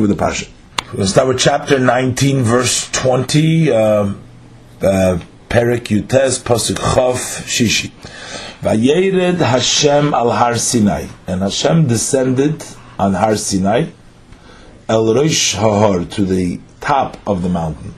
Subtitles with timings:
[0.00, 0.46] with the Pasha.
[0.94, 4.14] We'll start with chapter 19, verse 20, uh, uh,
[5.48, 7.90] Perik Yutes, Pasuk Chav, Shishi.
[8.60, 12.64] Vayered Hashem al Har Sinai, and Hashem descended
[12.98, 13.86] on Har Sinai,
[14.88, 17.94] El Rosh Hahar, to the top of the mountain.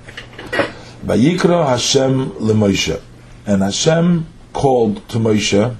[1.04, 3.00] Vayikra Hashem leMoshe,
[3.46, 5.76] and Hashem called to Moshe,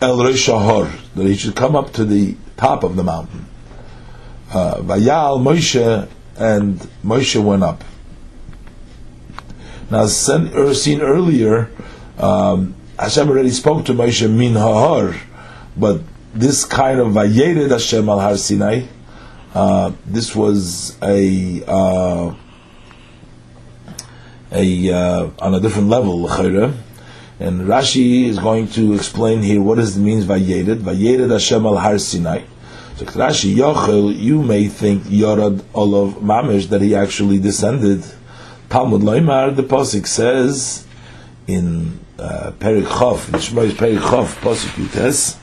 [0.00, 3.46] El Rosh Hahar, that he should come up to the top of the mountain.
[4.54, 7.82] Uh, Vayal Moshe and Moshe went up.
[9.90, 11.70] Now, seen earlier,
[12.18, 15.16] um, Hashem already spoke to Moshe min ha'ar,
[15.76, 16.02] but
[16.34, 18.86] this kind of Vayered Hashem al Har Sinai,
[19.54, 22.34] uh, this was a uh,
[24.52, 29.96] a uh, on a different level, and Rashi is going to explain here what it
[29.96, 32.42] means Vayered, Vayered Hashem al Har Sinai.
[32.96, 38.04] So Rashi Yochel, you may think Yorad Olav Mamish that he actually descended.
[38.70, 40.86] Talmud Loimar, the Pasuk says
[41.48, 45.36] in uh, Perik in Shmoy's Perik Chof, Pasuk Yutes,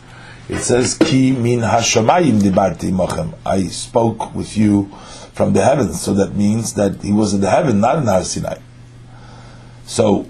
[0.47, 3.37] it says, Ki min hashamayim dibarti mochem.
[3.45, 4.85] I spoke with you
[5.33, 6.01] from the heavens.
[6.01, 8.59] So that means that he was in the heaven, not in Har Sinai.
[9.85, 10.25] So,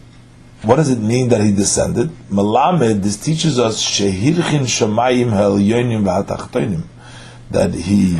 [0.64, 2.09] what does it mean that he descended?
[2.31, 6.86] Malamed, this teaches us, Shehirchin shamayim hel yonim v'hatachtonim
[7.52, 8.20] that he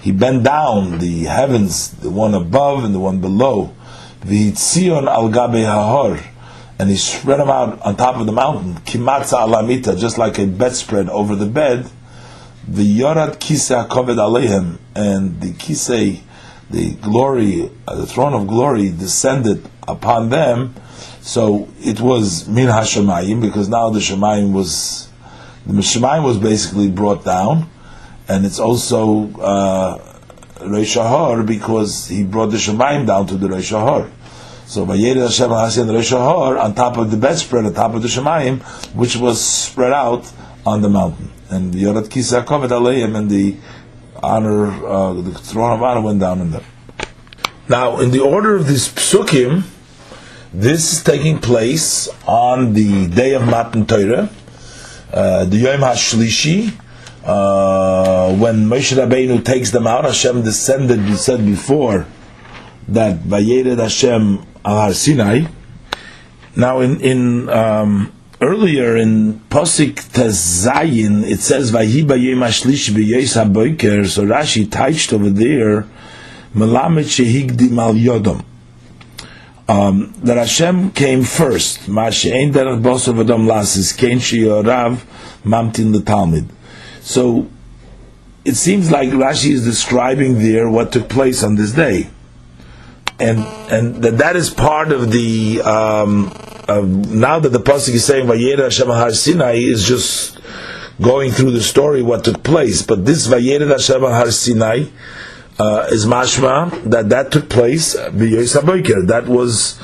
[0.00, 3.74] he bent down the heavens, the one above and the one below,
[4.22, 6.20] the tzion al gabe hahor,
[6.78, 10.46] and he spread them out on top of the mountain, kimatza alamita, just like a
[10.46, 11.90] bedspread over the bed.
[12.68, 16.20] The yorad kisei hakoved aleihim, and the kisei,
[16.70, 20.74] the glory, uh, the throne of glory, descended upon them.
[21.22, 25.08] So it was min hashemayim because now the shemayim was
[25.66, 27.70] the shemayim was basically brought down
[28.28, 29.98] and it's also uh,
[30.60, 34.10] Reish because he brought the Shemaim down to the Reish Ahar.
[34.66, 38.02] So Vayed Hashem Hasi the Reish Ahar on top of the bedspread, on top of
[38.02, 38.62] the Shemaim,
[38.94, 40.30] which was spread out
[40.64, 41.30] on the mountain.
[41.50, 43.56] And the Yorat Kisa Komet Aleim and the
[44.22, 46.64] honor, uh, the throne of honor went down in there.
[47.68, 49.64] Now, in the order of these psukim,
[50.52, 54.30] this is taking place on the day of Matan Torah,
[55.12, 56.72] uh, the Yom HaShlishi,
[57.24, 61.04] uh, when Moshe Rabbeinu takes them out, Hashem descended.
[61.04, 62.06] We said before
[62.88, 65.46] that Vayered Hashem al Har Sinai.
[66.56, 74.06] Now, in in um, earlier in Posik Tezayin, it says Vayi Bayim Ashlish B'Yes Haboiker.
[74.06, 75.86] So Rashi touched over there
[76.54, 78.44] Melamed Shehigdi Mal Yodom.
[79.66, 81.88] Um, that Hashem came first.
[81.88, 85.00] Mashe Ein Derech Bosor V'Dom Lasis Kein Sheyorav
[85.42, 86.46] Mamtin L'Talmid.
[87.00, 87.48] So
[88.44, 92.08] it seems like Rashi is describing there what took place on this day,
[93.18, 93.38] and
[93.72, 96.30] and that that is part of the um,
[96.68, 100.38] now that the pasuk is saying Vayera Hashem Har Sinai is just
[101.00, 104.84] going through the story what took place, but this Vayera Hashem Har Sinai
[105.58, 109.80] uh, is mashma that that took place That was.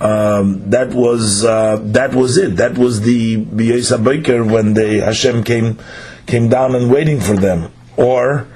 [0.00, 2.56] Um, that was uh, that was it.
[2.56, 5.78] That was the B'Yosab when the Hashem came
[6.26, 8.46] came down and waiting for them, or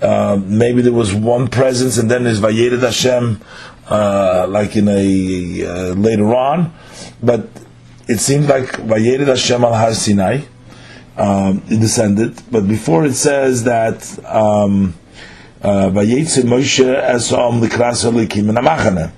[0.00, 3.40] uh, maybe there was one presence and then there's Vayered Hashem,
[3.88, 6.74] uh, like in a uh, later on,
[7.22, 7.48] but
[8.08, 10.42] it seemed like Vayered Hashem al Har Sinai.
[11.16, 14.94] Um, it descended, but before it says that um,
[15.62, 19.12] uh, Vayetze Moshe Esom Likras Elikim in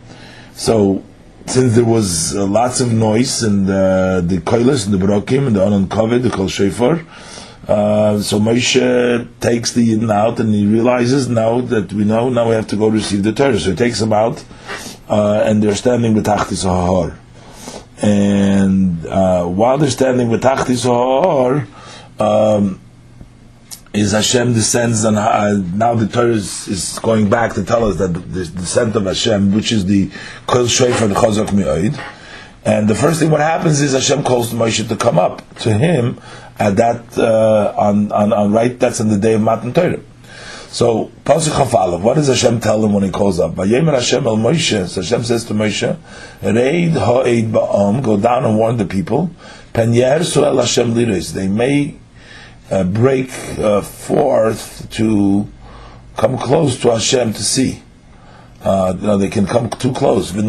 [0.55, 1.03] So
[1.47, 5.57] since there was uh, lots of noise and uh, the koilas and the brokim and
[5.57, 6.97] the kovid, the kol shofar,
[7.69, 12.49] uh, so Moshe takes the Yidden out and he realizes now that we know, now
[12.49, 13.59] we have to go receive the Torah.
[13.59, 14.45] So he takes them out
[15.09, 17.17] uh, and they're standing with Tachtis Hahar.
[18.03, 21.67] And uh, while they're standing with Tachtis Hahar,
[22.21, 22.81] um,
[23.95, 27.97] is Hashem descends on uh, now the Torah is, is, going back to tell us
[27.99, 30.11] that the descent of Hashem, which is the
[30.49, 31.99] Kol Shofar the Chazak Mi'oid,
[32.65, 36.21] and the first thing what happens is Hashem calls Moshe to come up to him
[36.59, 38.79] at that uh, on, on on right.
[38.79, 40.01] That's in the day of Matan Torah.
[40.75, 43.55] So Pasuk Chafalav, what does Hashem tell him when he calls up?
[43.55, 44.89] Vayemer Hashem el Moshe.
[44.89, 45.97] So Hashem says to Moshe,
[46.43, 49.31] Reid ha'ed ba'om, go down and warn the people.
[49.73, 51.33] Penyer el Hashem liris.
[51.33, 51.97] They may
[52.73, 55.47] uh, break uh, forth to
[56.17, 57.81] come close to Hashem to see.
[58.61, 60.33] Uh, you know, they can come too close.
[60.33, 60.49] And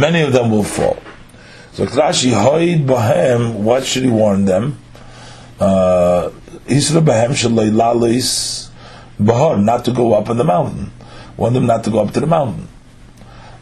[0.00, 0.96] many of them will fall.
[1.76, 3.56] So Rashi hoid bohem.
[3.56, 4.78] What should he warn them?
[5.60, 6.32] Isra
[7.04, 8.70] Bahem Shalai Lalis
[9.20, 10.90] Bahar, not to go up on the mountain.
[11.36, 12.66] Warn them not to go up to the mountain.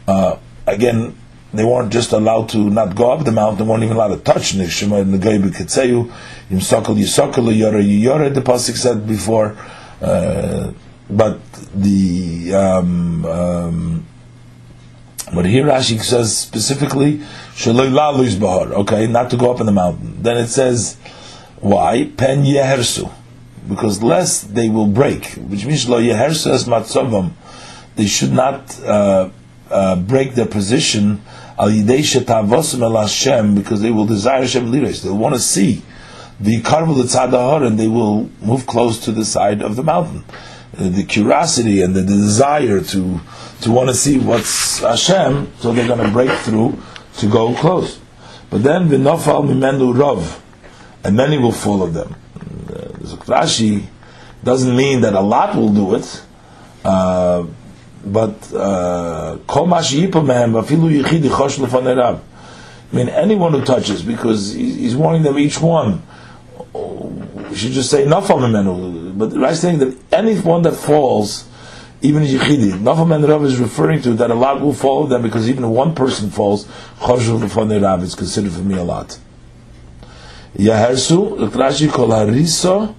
[0.07, 1.17] Uh, again,
[1.53, 4.53] they weren't just allowed to not go up the mountain, weren't even allowed to touch
[4.53, 6.09] Nishima and the Gaibi Ketseyu,
[6.49, 9.57] Yimsakal Yisakal Yara Yara, the Pasik said before.
[10.01, 10.71] Uh,
[11.09, 11.41] but
[11.73, 14.05] the um, um,
[15.33, 17.21] but here Rashi says specifically
[17.57, 20.21] okay, not to go up in the mountain.
[20.21, 20.97] Then it says
[21.59, 22.11] why?
[22.17, 23.11] Pen Yehersu.
[23.67, 27.31] Because lest they will break, which means Lo Yehersu es matzavam.
[27.95, 29.29] They should not uh,
[29.71, 31.21] uh, break their position
[31.57, 35.01] al yidei el Hashem because they will desire Hashem liris.
[35.01, 35.81] They'll want to see
[36.39, 40.23] the karvel tzadahar and they will move close to the side of the mountain.
[40.77, 43.19] Uh, the curiosity and the, the desire to
[43.61, 46.77] to want to see what's Hashem, so they're going to break through
[47.17, 47.99] to go close.
[48.49, 50.41] But then v'nofal mimenu rav,
[51.03, 52.15] and many will follow them.
[52.69, 52.89] Uh,
[53.25, 53.85] Rashi
[54.43, 56.23] doesn't mean that a lot will do it.
[56.83, 57.45] Uh,
[58.05, 59.81] but uh, kol I
[62.95, 66.03] mean, anyone who touches, because he's warning them each one.
[67.49, 69.17] We should just say nafal memenu.
[69.17, 71.47] But right saying that anyone that falls,
[72.05, 75.69] even yichidi, nafal memenu is referring to that a lot will follow them because even
[75.69, 76.65] one person falls,
[76.99, 79.17] choshul lefanei is considered for me a lot.
[80.57, 82.95] Yahersu, Rashi kol harisa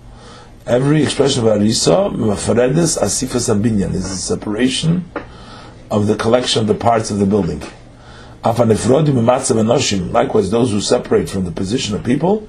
[0.67, 5.05] every expression of arisa, mafaredes asifas abinyan, is a separation
[5.91, 7.63] of the collection of the parts of the building.
[10.13, 12.49] Likewise, those who separate from the position of people,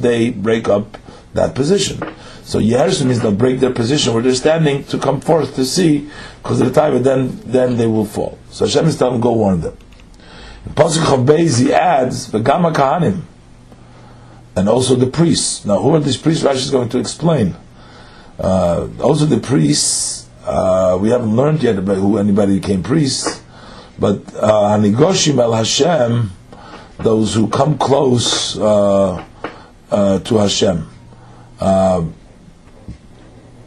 [0.00, 0.98] they break up
[1.36, 1.98] that position.
[2.42, 6.08] So Yehersu means they'll break their position where they're standing to come forth to see,
[6.42, 8.38] because of the time, then then they will fall.
[8.50, 9.76] So Hashem is telling them, go warn them.
[10.66, 13.22] In Pasuk of he adds, "V'gama kahanim."
[14.56, 15.64] and also the priests.
[15.66, 16.42] Now, who are these priests?
[16.42, 17.54] Rashi is going to explain.
[18.38, 20.28] Uh, also, the priests.
[20.44, 23.42] Uh, we haven't learned yet about who anybody became priests,
[23.98, 26.30] but uh, Hanigoshim El Hashem,
[26.98, 29.24] those who come close uh,
[29.90, 30.88] uh, to Hashem.
[31.60, 32.04] Uh,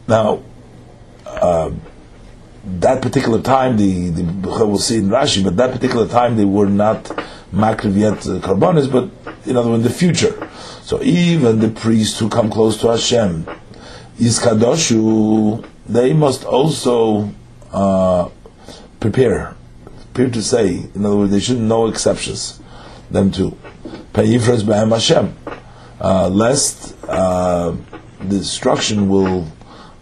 [0.06, 0.42] now,
[2.64, 4.22] that particular time, the, the
[4.66, 7.04] we'll see in Rashi, but that particular time they were not
[7.52, 9.10] makriv yet karbonis, but
[9.48, 10.48] in other words, in the future.
[10.82, 13.46] So even the priests who come close to Hashem,
[14.18, 17.30] Yizkadoshu, they must also
[17.72, 18.28] uh,
[19.00, 19.54] prepare.
[20.12, 22.60] Prepare to say, in other words, they should no exceptions.
[23.10, 23.56] Them too.
[24.12, 25.36] Payifras b'hem Hashem,
[26.00, 27.74] uh, lest uh,
[28.20, 29.46] the destruction will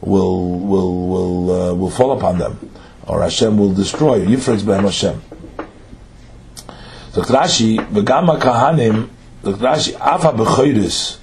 [0.00, 2.70] will will will uh, will fall upon them,
[3.06, 4.24] or Hashem will destroy.
[4.24, 5.22] Yifras b'hem Hashem.
[7.12, 9.10] So Rashi, v'gama kahanim
[9.42, 11.18] Rashi, Afa Bechayris,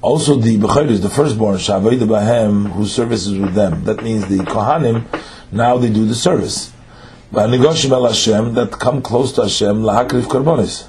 [0.00, 3.84] also the Bechayris, the firstborn, Shavayda Bahem, who services with them.
[3.84, 5.04] That means the Kohanim,
[5.52, 6.72] now they do the service.
[7.32, 10.88] Negoshim El Hashem, that come close to Hashem, Lahakrif Karbonis,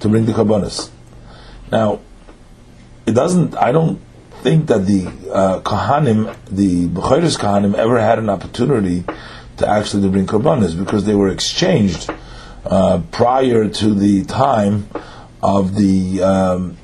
[0.00, 0.90] to bring the Karbonis.
[1.72, 2.00] Now,
[3.08, 3.98] it doesn't, I don't
[4.42, 9.04] think that the uh, Kohanim, the Bechayris Kohanim, ever had an opportunity
[9.56, 12.10] to actually to bring Karbonis, because they were exchanged
[12.66, 14.88] uh, prior to the time
[15.42, 16.76] of the um,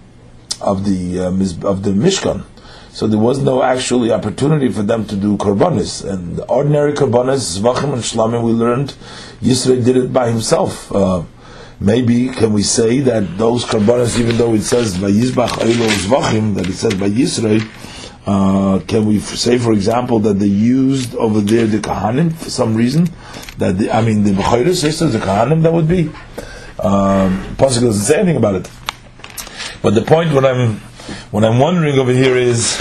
[0.60, 2.44] of the uh, of the Mishkan.
[2.90, 6.08] So there was no actually opportunity for them to do korbanis.
[6.08, 8.94] And ordinary korbanis, zvachim and shlamim, we learned
[9.42, 10.92] Yisrael did it by himself.
[10.94, 11.24] Uh,
[11.80, 16.68] maybe can we say that those korbanis, even though it says by Yizbach Zvachim, that
[16.68, 17.62] it says by Yisrael,
[18.26, 22.74] uh, can we say, for example, that they used over there the kahanim for some
[22.74, 23.08] reason?
[23.58, 26.08] That the, I mean, the bechayres says the kahanim that would be.
[26.78, 28.70] Um, Pasuk doesn't say anything about it.
[29.82, 30.76] But the point what I'm
[31.30, 32.80] what I'm wondering over here is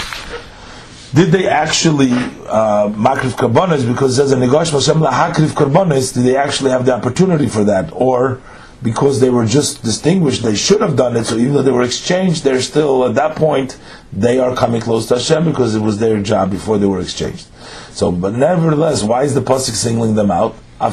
[1.14, 6.36] did they actually uh, makrif karbonis because says in Negosh Hashem lahakrif karbonis did they
[6.36, 8.40] actually have the opportunity for that or
[8.84, 11.82] because they were just distinguished they should have done it so even though they were
[11.82, 13.76] exchanged they're still at that point
[14.12, 17.48] they are coming close to Hashem because it was their job before they were exchanged
[17.90, 20.90] so but nevertheless why is the pasuk singling them out al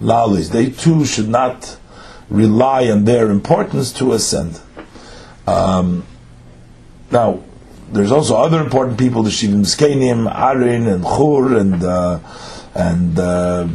[0.00, 0.50] lalis.
[0.50, 1.78] They too should not
[2.28, 4.60] rely on their importance to ascend.
[5.46, 6.04] Um,
[7.10, 7.42] now,
[7.92, 12.18] there's also other important people, the Shivim Skenim, Arin, and Chur, and uh,
[12.74, 13.68] and uh,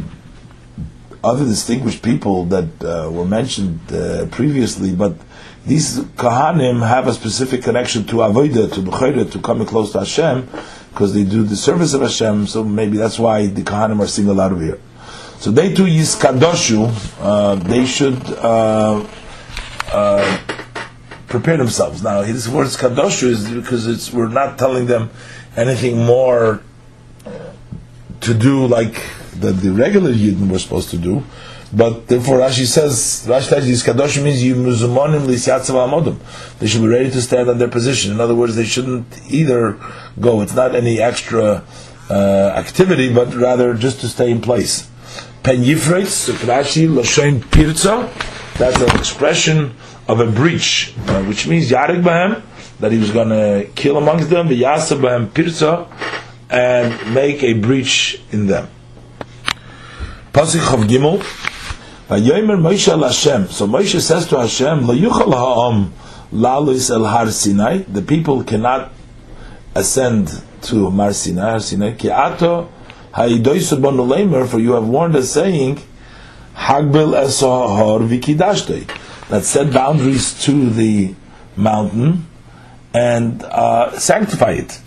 [1.24, 5.14] other distinguished people that uh, were mentioned uh, previously, but
[5.66, 10.48] these Kahanim have a specific connection to Avodah, to Bechayra, to coming close to Hashem,
[10.90, 14.40] because they do the service of Hashem, so maybe that's why the Kahanim are singled
[14.40, 14.80] out of here.
[15.38, 19.06] So they too Yiskadoshu, uh, they should uh,
[19.92, 20.38] uh,
[21.28, 22.02] prepare themselves.
[22.02, 25.10] Now, this word kadosh is because it's we're not telling them
[25.56, 26.62] anything more
[28.20, 29.02] to do like
[29.40, 31.24] that the regular Yidden were supposed to do.
[31.74, 36.18] But therefore, Rashi says, Rashi says, this kadosh means you muzumonim lisyatzav amodim.
[36.58, 38.12] They should be ready to stand on their position.
[38.12, 39.78] In other words, they shouldn't either
[40.20, 40.42] go.
[40.42, 41.64] It's not any extra
[42.10, 44.90] uh, activity, but rather just to stay in place.
[45.42, 48.12] Pen yifreitz, Rashi, lashain pirza.
[48.58, 49.74] That's an expression
[50.08, 52.42] of a breach, uh, which means yarik bahem,
[52.80, 55.88] that he was going to kill amongst them, v'yasa bahem pirza,
[56.50, 58.68] and make a breach in them.
[60.32, 61.18] Pasuk of Gimel,
[62.08, 63.48] Vayomer Moshe al Hashem.
[63.48, 65.92] So Moshe says to Hashem, Lo yuchal ha'am
[66.32, 67.78] lalis el har Sinai.
[67.80, 68.92] The people cannot
[69.74, 71.92] ascend to Mar Sinai, Har Sinai.
[71.92, 72.70] Ki ato
[73.12, 75.82] ha'idoisu bonu leimer, for you have warned us saying,
[76.54, 79.28] Hagbel esohor vikidashtoi.
[79.28, 81.14] That set boundaries to the
[81.56, 82.26] mountain
[82.94, 84.80] and uh, sanctify it.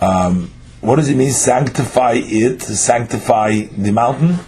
[0.00, 4.38] Um, what does it mean, sanctify it, sanctify the mountain?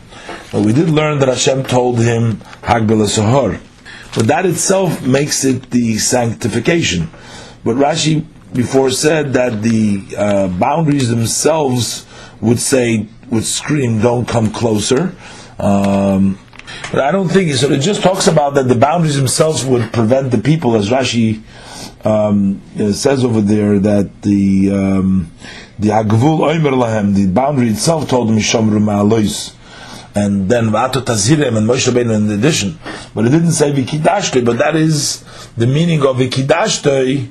[0.52, 3.60] Well, we did learn that Hashem told him, Hagbel Sahar.
[4.14, 7.10] But that itself makes it the sanctification.
[7.64, 12.06] But Rashi before said that the uh, boundaries themselves
[12.40, 15.14] would say, would scream, don't come closer.
[15.58, 16.38] Um,
[16.90, 17.70] but I don't think so.
[17.70, 21.42] It just talks about that the boundaries themselves would prevent the people, as Rashi
[22.04, 22.60] um,
[22.92, 25.30] says over there, that the um,
[25.80, 29.56] the Agvul Oimer Lahem, the boundary itself told them Shamru Ma'alois.
[30.14, 32.78] And then Va'ato Tazirem and Moshe Rabbeinu in addition.
[33.14, 35.24] But it didn't say Vikidashtoi, but that is
[35.56, 37.28] the meaning of Vikidashtoi,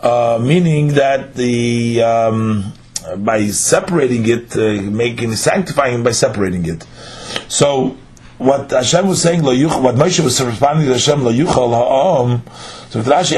[0.00, 2.72] uh, meaning that the um,
[3.16, 6.86] by separating it, uh, making sanctifying by separating it.
[7.48, 7.96] So
[8.38, 9.56] what Hashem was saying, what
[9.96, 12.42] Moshe was responding to Hashem, lo yuchal ha'om.
[12.90, 13.34] So Rashi,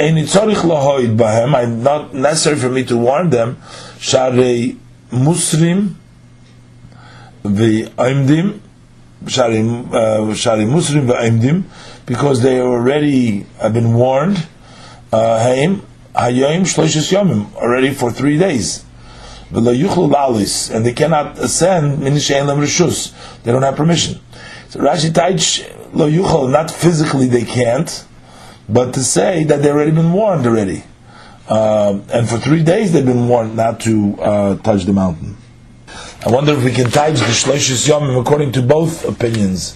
[1.16, 1.54] bahem.
[1.54, 3.56] I'm not necessary for me to warn them.
[4.00, 4.76] Sharei
[5.12, 5.96] muslim
[7.44, 8.60] v'aimdim.
[9.26, 11.64] Shari uh, Shari Muslim v'aimdim,
[12.06, 14.48] because they already have been warned.
[15.12, 15.82] Uh, Haim
[16.14, 18.82] hayom shloishes yomim already for three days.
[19.52, 21.98] And they cannot ascend.
[21.98, 22.60] Minishayin lem.
[23.42, 24.20] They don't have permission.
[24.70, 28.06] So Rashi Taich lo not physically they can't,
[28.70, 30.84] but to say that they've already been warned already.
[31.50, 35.36] Um, and for three days they've been warned not to uh, touch the mountain.
[36.24, 39.74] I wonder if we can touch the Shloshis Yomim according to both opinions,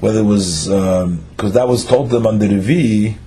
[0.00, 3.18] whether it was, because um, that was told them on the Revi,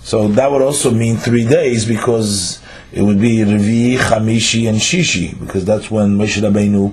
[0.00, 2.60] so that would also mean three days because
[2.92, 6.92] it would be Revi, Chamishi, and Shishi, because that's when Moshe Rabbeinu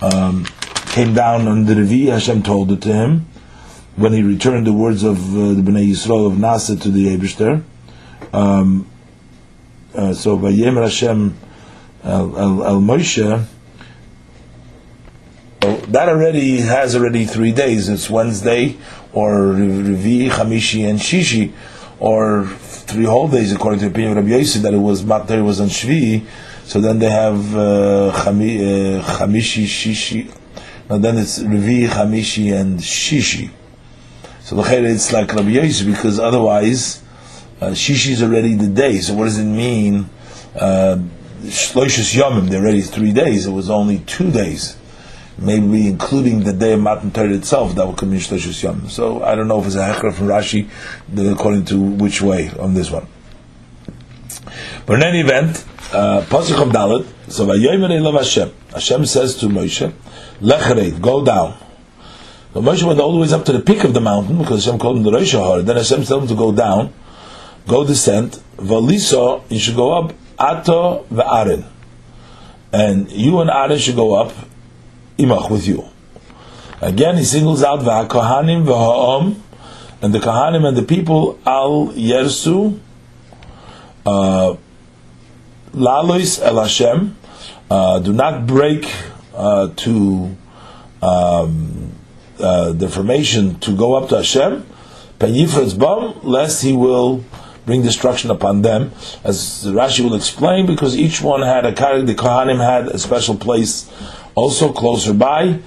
[0.00, 0.44] um,
[0.92, 3.26] came down on the Revi, Hashem told it to him,
[3.96, 7.64] when he returned the words of uh, the Bnei Yisrael of Nasa to the Eberster.
[8.32, 8.86] Um,
[9.94, 11.36] uh, so Vayem Hashem
[12.04, 13.44] al, al, Moshe,
[15.60, 17.88] that already has already three days.
[17.88, 18.76] It's Wednesday,
[19.12, 21.52] or Revi, Chamishi, and Shishi,
[22.00, 25.44] or three whole days, according to the opinion of Rabbi Yosef, that it was Mater
[25.44, 26.24] was on Shvi.
[26.64, 30.34] So then they have uh, uh, Chamishi, Shishi,
[30.88, 33.50] and then it's Revi, Chamishi, and Shishi.
[34.40, 37.02] So the it's like Rabbi Yosef because otherwise
[37.62, 38.98] uh, Shishi is already the day.
[38.98, 40.10] So what does it mean?
[40.54, 40.98] Uh,
[41.42, 43.46] Shloishus Yomim, they're already three days.
[43.46, 44.76] It was only two days.
[45.38, 48.90] Maybe including the day of Matan Torah itself, that would come in Shloishus Yomim.
[48.90, 50.68] So I don't know if it's a hechra from Rashi,
[51.32, 53.06] according to which way on this one.
[54.84, 58.52] But in any event, uh, Pasuk of Dalit, so Vayomer Elav Hashem.
[58.72, 59.92] Hashem says to Moshe,
[60.40, 61.56] Lechreit, go down.
[62.52, 64.80] But Moshe went all the way up to the peak of the mountain because Hashem
[64.80, 65.32] called him the Rosh.
[65.64, 66.92] Then Hashem told him to go down,
[67.66, 68.40] go descend.
[68.56, 70.14] Valiso, you should go up.
[70.38, 71.64] Ato ve'arin,
[72.72, 74.32] and you and Aaron should go up.
[75.18, 75.84] Imach with you.
[76.80, 79.36] Again, he singles out v'hakohanim v'ha'om,
[80.00, 82.80] and the kohanim and the people al yersu.
[84.04, 84.56] Uh,
[85.74, 87.16] Lalois el Hashem,
[87.70, 88.90] uh, do not break
[89.34, 90.36] uh, to
[91.00, 91.92] um,
[92.38, 94.66] uh, the formation to go up to Hashem,
[95.18, 97.24] bam, lest he will
[97.66, 98.92] bring destruction upon them,
[99.24, 103.90] as Rashi will explain, because each one had a the Kohanim had a special place
[104.34, 105.58] also closer by,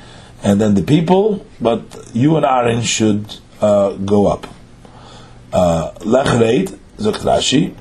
[0.43, 1.81] and then the people, but
[2.13, 4.47] you and Aaron should uh, go up.
[5.53, 7.75] Uh, Lechreit, Zokt Rashi,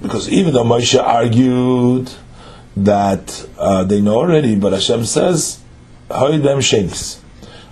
[0.00, 2.10] because even though Moshe argued
[2.76, 5.60] that uh, they know already, but Hashem says,
[6.08, 7.18] "Hoidem shenis."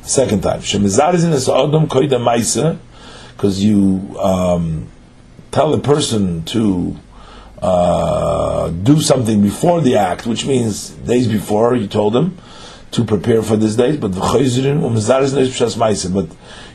[0.02, 0.60] Second time.
[0.60, 2.78] Shemizarizin is Adam Koida Maisa,
[3.38, 4.88] because you um,
[5.52, 6.96] tell a person to
[7.62, 12.36] uh, do something before the act, which means days before you told them
[12.90, 13.96] to prepare for this day.
[13.96, 14.40] But but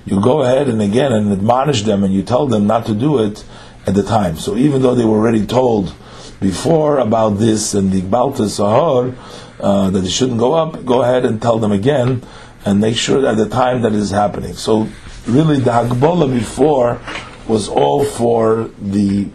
[0.05, 3.21] you go ahead and again and admonish them and you tell them not to do
[3.21, 3.43] it
[3.85, 4.37] at the time.
[4.37, 5.93] So even though they were already told
[6.39, 9.13] before about this and the Balta Sahar
[9.59, 12.23] uh, that they shouldn't go up, go ahead and tell them again
[12.63, 14.53] and make sure at the time that it is happening.
[14.53, 14.87] So
[15.27, 17.01] really the Hagbola before
[17.47, 19.27] was all for the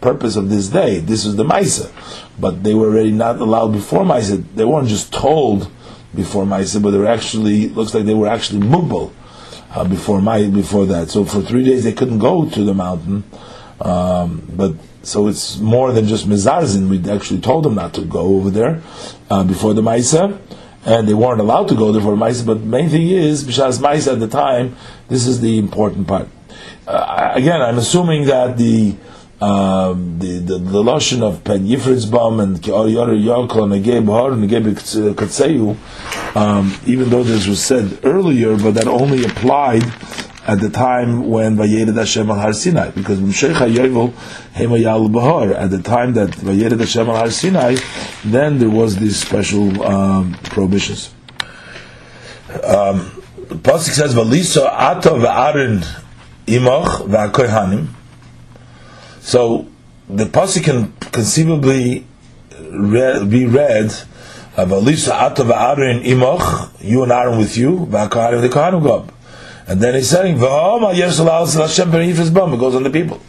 [0.00, 0.98] purpose of this day.
[0.98, 1.90] This is the Maisa.
[2.38, 4.44] But they were already not allowed before Maisa.
[4.54, 5.70] They weren't just told
[6.14, 9.12] before Maisa, but they were actually, looks like they were actually Mugbal
[9.70, 11.10] uh, before my, before that.
[11.10, 13.24] So for three days they couldn't go to the mountain.
[13.80, 16.88] Um, but so it's more than just Mizarzin.
[16.88, 18.82] We actually told them not to go over there
[19.30, 20.38] uh, before the Maisa
[20.84, 22.44] and they weren't allowed to go there for Maisa.
[22.44, 24.76] But main thing is, Bishas Maisa at the time,
[25.12, 26.28] this is the important part.
[26.86, 28.96] Uh, again, I'm assuming that the
[29.40, 34.48] um, the, the the lashon of Pen Yifritzbam and Yor Yalkol and Negeb Har and
[34.48, 34.72] Negeb
[35.14, 35.76] Katseu,
[36.36, 39.82] um, even though this was said earlier, but that only applied
[40.46, 44.12] at the time when Vayered Hashem al Har Sinai, because Mshech HaYovel
[44.54, 47.76] Hemayal Bahar, at the time that Vayered Hashem al Har Sinai,
[48.24, 51.14] then there was these special um, prohibitions.
[52.64, 53.21] Um,
[53.52, 55.84] the Pasuk says, "Valisa Ata v'Aaron
[56.46, 57.88] Imach v'Akohanim."
[59.20, 59.66] So
[60.08, 62.06] the pasuk can conceivably
[62.50, 63.86] be read
[64.56, 69.12] uh, "Valisa Ata v'Aaron Imach," you and Aaron with you, v'Akohanim the Kohanim go up.
[69.66, 73.20] And then he's saying, "V'Hama Yisrael Hashem Berifis Bam." It goes on the people.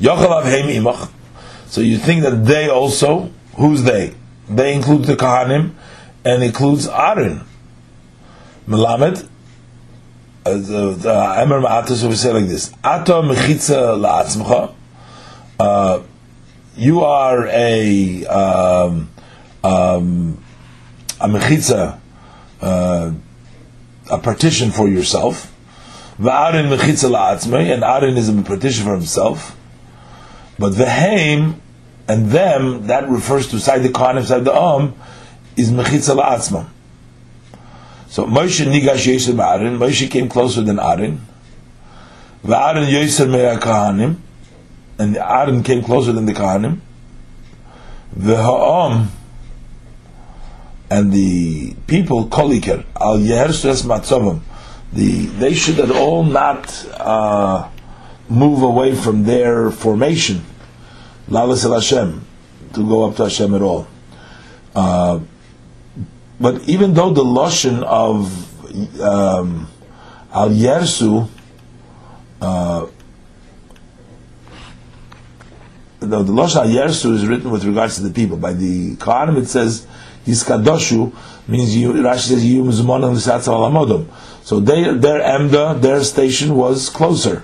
[0.00, 1.10] Yochalav Heim Imach.
[1.66, 4.14] So you think that they also, who's they?
[4.48, 5.72] They include the Kahanim
[6.24, 7.44] and includes Aaron.
[8.66, 9.28] Melamed.
[10.54, 14.74] Emer Ma'ata, so we say like this: Ato mechitza la'atzmcha.
[15.58, 16.02] Uh,
[16.76, 19.10] you are a um,
[19.64, 20.42] um,
[21.20, 21.98] a mechitza,
[22.60, 23.12] uh,
[24.10, 25.54] a partition for yourself.
[26.18, 29.56] V'arin mechitza la'atzmei, and Aaron is a partition for himself.
[30.58, 31.60] But the haim
[32.08, 34.94] and them, that refers to side the Kohanim, side the Om,
[35.56, 36.68] is mechitza la'atzma.
[38.18, 41.24] So Moshe nigash Yosef Aaron, Moshe came closer than Aaron.
[42.44, 44.16] V'Aaron Yosef me'a Kohanim,
[44.98, 46.80] and Aaron came closer than the Kohanim.
[48.18, 49.06] V'ha'om,
[50.90, 53.50] and the people, Koliker, al yeher
[53.86, 54.40] matzovam,
[54.92, 57.68] the they should at all not uh,
[58.28, 60.44] move away from their formation,
[61.28, 62.26] lalas el Hashem,
[62.74, 63.86] to go up to Hashem at all.
[64.74, 65.20] Uh,
[66.40, 69.68] but even though the lashon of um,
[70.32, 71.28] al yersu,
[72.40, 72.86] uh,
[76.00, 78.36] the, lashon al yersu is written with regards to the people.
[78.36, 79.86] By the Kohanim, it says
[80.26, 81.12] Yiskadoshu
[81.48, 84.06] means you, Rashi says you alamodom.
[84.44, 87.42] So they, their emda, their station was closer.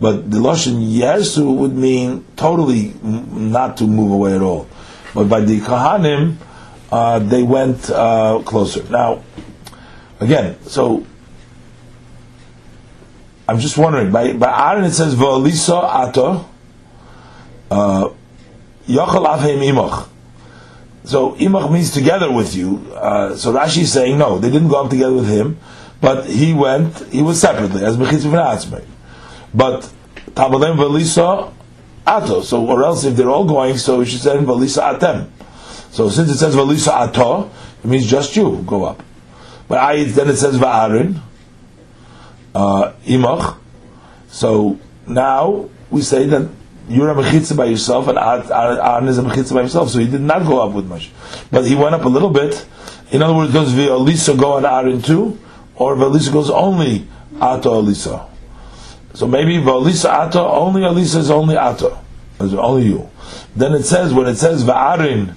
[0.00, 4.68] But the Lashon Yersu would mean totally not to move away at all.
[5.14, 6.36] But by the Kahanim,
[6.90, 8.82] uh, they went uh, closer.
[8.90, 9.22] Now,
[10.20, 11.06] again, so
[13.48, 16.46] I'm just wondering, by, by Aaron it says, V'alisa ato,
[17.70, 18.08] uh,
[18.86, 20.08] Yochel avheim imach.
[21.04, 22.76] So imach means together with you.
[22.94, 25.58] Uh, so Rashi is saying no, they didn't go up together with him,
[26.02, 26.98] but he went.
[27.10, 28.84] He was separately as mechitz.
[29.54, 29.90] But
[30.32, 31.50] tabalem v'lisa
[32.06, 32.42] ato.
[32.42, 35.30] So or else if they're all going, so we should say v'lisa atem.
[35.90, 37.50] So since it says v'lisa ato,
[37.82, 39.02] it means just you go up.
[39.68, 41.20] But I then it says va'arin
[42.54, 43.56] uh, imach.
[44.28, 46.48] So now we say that
[46.88, 50.22] you're a mechitza by yourself, and Aaron is a mechitza by himself, so he did
[50.22, 51.10] not go up with much.
[51.50, 52.66] But he went up a little bit.
[53.10, 55.38] In other words, does Elisa go on Aaron too?
[55.76, 57.06] Or Elisa goes only
[57.40, 58.26] Ato Elisa?
[59.14, 61.98] So maybe Elisa Ato, only Elisa is only Ato.
[62.40, 63.08] It's only you.
[63.56, 65.34] Then it says, when it says Va'arin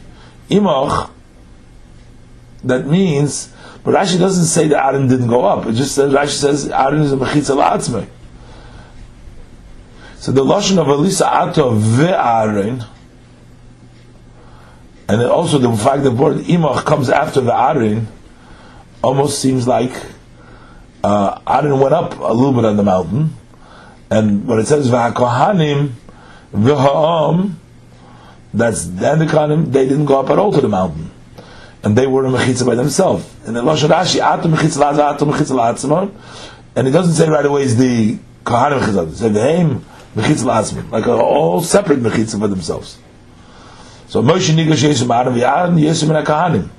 [0.51, 1.09] Imach,
[2.63, 3.51] that means,
[3.83, 5.65] but Rashi doesn't say that Aaron didn't go up.
[5.65, 8.07] It just says, Rashi says Aaron is a mechitza la'atzmei.
[10.17, 12.85] So the lashon of Elisa Ato ve'arin,
[15.07, 18.05] and also the fact that the word imach comes after ve'arin,
[19.01, 19.91] almost seems like
[21.03, 23.33] uh, Aaron went up a little bit on the mountain,
[24.11, 25.93] and when it says ve'akohanim
[26.53, 27.55] ve'ha'am,
[28.53, 31.11] that's then the Kohanim, they didn't go up at all to the mountain.
[31.83, 33.27] and they were a mechitza by themselves.
[33.45, 36.11] And the Lashon Rashi, atum mechitza la'atzma, atum mechitza la'atzma,
[36.75, 39.11] and it doesn't say right away is the Kohanim mechitza.
[39.11, 39.81] It says v'heim
[40.15, 42.99] mechitza la'atzma, like all separate mechitza for themselves.
[44.07, 46.69] So Moshe nigash yesum adam v'yad yesum and Kohanim.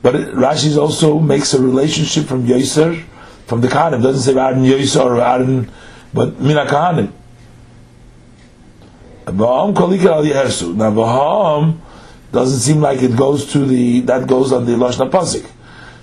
[0.00, 3.04] But Rashi also makes a relationship from Yoser,
[3.46, 3.98] from the Kohanim.
[3.98, 5.70] It doesn't say Aaron Yoser or Aaron,
[6.14, 7.12] but Mina Kohanim.
[9.32, 10.74] V'ham kolikar al.
[10.74, 11.78] Now
[12.30, 15.48] doesn't seem like it goes to the that goes on the lashna pasik.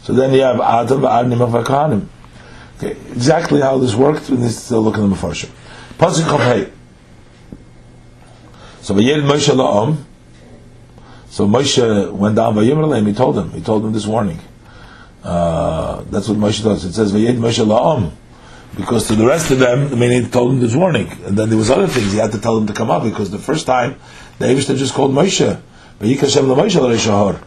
[0.04, 2.08] So then you have adam v'adnim of Kohanim.
[2.78, 4.30] Okay, exactly how this worked.
[4.30, 5.50] We need to still look in the Mefarshim.
[5.98, 6.72] Pasuk Chav
[8.82, 9.98] So v'yed Moshe la'am.
[11.36, 14.40] So Moshe went down by Yimralim, he told him, he told him this warning.
[15.22, 16.86] Uh, that's what Moshe does.
[16.86, 18.12] It says, Vayed Moshe la'am.
[18.76, 21.08] Because to the rest of them, I mean, he told them this warning.
[21.26, 23.32] And then there was other things he had to tell them to come up, because
[23.32, 23.96] the first time,
[24.40, 25.62] the Avishta just called Moshe.
[26.00, 27.42] Vayik Hashem la'Moshe la'Reshahar.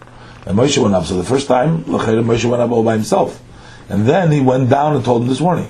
[0.46, 1.04] And Moshe went up.
[1.04, 3.42] So the first time, L'chayr Moshe went up all by himself.
[3.90, 5.68] And then he went down and told them this warning.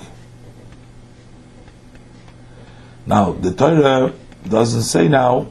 [3.05, 4.13] Now, the Torah
[4.47, 5.47] doesn't say now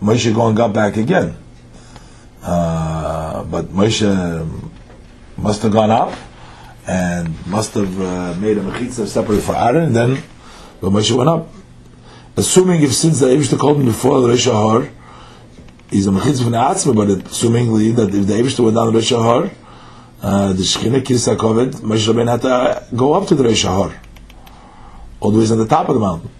[0.00, 1.36] Moshe going up back again.
[2.42, 4.70] Uh, but Moshe
[5.36, 6.14] must have gone up
[6.88, 10.22] and must have uh, made a mechitza separate for Aaron, and then
[10.80, 11.48] but Moshe went up.
[12.36, 14.88] Assuming if since the Eibushter called him before the Har,
[15.90, 19.02] he's a mechitza from the Atzma, but assumingly that if the Eibushter went down the
[19.16, 19.50] Har,
[20.22, 23.92] uh, the Shekhinah Kirsa Kovet, Moshe Rabbein had to go up to the Resh Har,
[25.20, 26.30] all the way on the top of the mountain.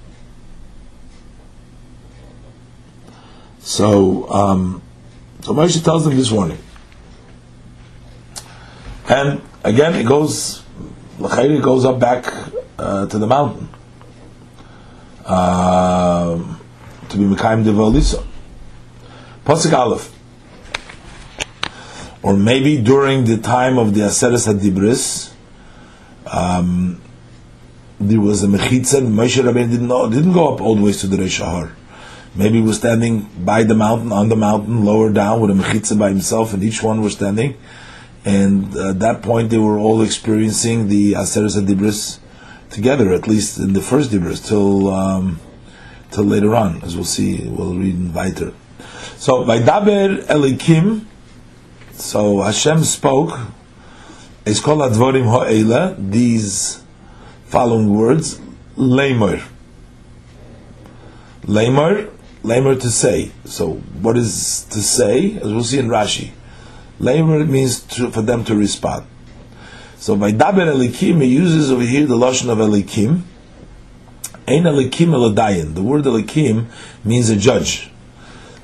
[3.60, 4.82] So, um,
[5.42, 6.58] so Moshe tells them this warning.
[9.10, 10.62] And again, it goes,
[11.18, 12.26] L'chayri goes up back
[12.78, 13.68] uh, to the mountain
[15.24, 16.36] uh,
[17.08, 18.24] to be Mekayim Devalisa.
[19.44, 20.14] Pasuk Aleph.
[22.22, 25.32] Or maybe during the time of the Aseres Hadibris,
[26.26, 27.00] um,
[28.00, 31.06] there was a mechitza, Moshe Rabbeinu didn't, know, didn't go up all the way to
[31.06, 31.72] the Reshahar.
[32.34, 35.98] Maybe he was standing by the mountain, on the mountain, lower down with a mechitza
[35.98, 37.56] by himself, and each one was standing.
[38.24, 42.18] And at that point, they were all experiencing the Aseres Adibris
[42.70, 45.40] together, at least in the first Dibris, till um,
[46.10, 48.52] till later on, as we'll see, we'll read in Weiter.
[49.16, 51.04] So, by Daber Elikim,
[51.92, 53.38] so Hashem spoke,
[54.44, 56.82] it's called Advorim Ha'ela, these
[57.46, 58.40] following words,
[58.76, 59.42] Lamer.
[61.44, 62.08] Lamer
[62.42, 63.30] Lamer to say.
[63.44, 65.36] So what is to say?
[65.36, 66.30] As we'll see in Rashi.
[67.00, 69.06] Lamer means to, for them to respond.
[69.96, 73.22] So by Daber Elikim, he uses over here the Lashon of Elikim.
[74.46, 75.74] Ein Elikim Eladayin.
[75.74, 76.66] The word Elikim
[77.04, 77.90] means a judge.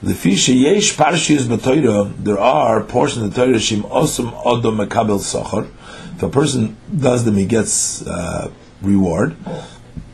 [0.03, 5.71] Lefisha yesh parshiyas b'toira, there are portions of the Torah shim osam odom mekabel sochar.
[6.17, 8.51] If a person does them, he gets uh,
[8.83, 9.37] reward.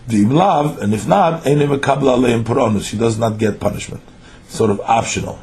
[0.08, 4.02] V'im and if not, enim mekabel aleim puronus, he does not get punishment.
[4.48, 5.38] Sort of optional.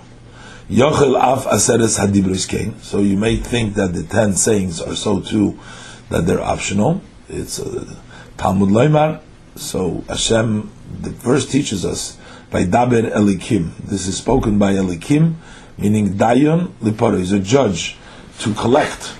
[0.69, 2.83] Yochel af aseres hadibris.
[2.83, 5.57] So you may think that the ten sayings are so too,
[6.09, 7.01] that they're optional.
[7.29, 7.95] It's uh,
[8.37, 9.21] Talmud Leimar.
[9.55, 10.69] So Hashem,
[11.01, 12.17] the verse teaches us
[12.51, 13.77] by Daber Elikim.
[13.77, 15.35] This is spoken by Elikim,
[15.77, 17.17] meaning Dayon Liporo.
[17.17, 17.95] He's a judge
[18.39, 19.15] to collect,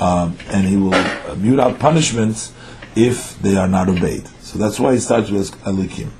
[0.00, 2.52] um, and he will mute out punishments
[2.96, 4.26] if they are not obeyed.
[4.42, 6.10] So that's why he starts with Elikim.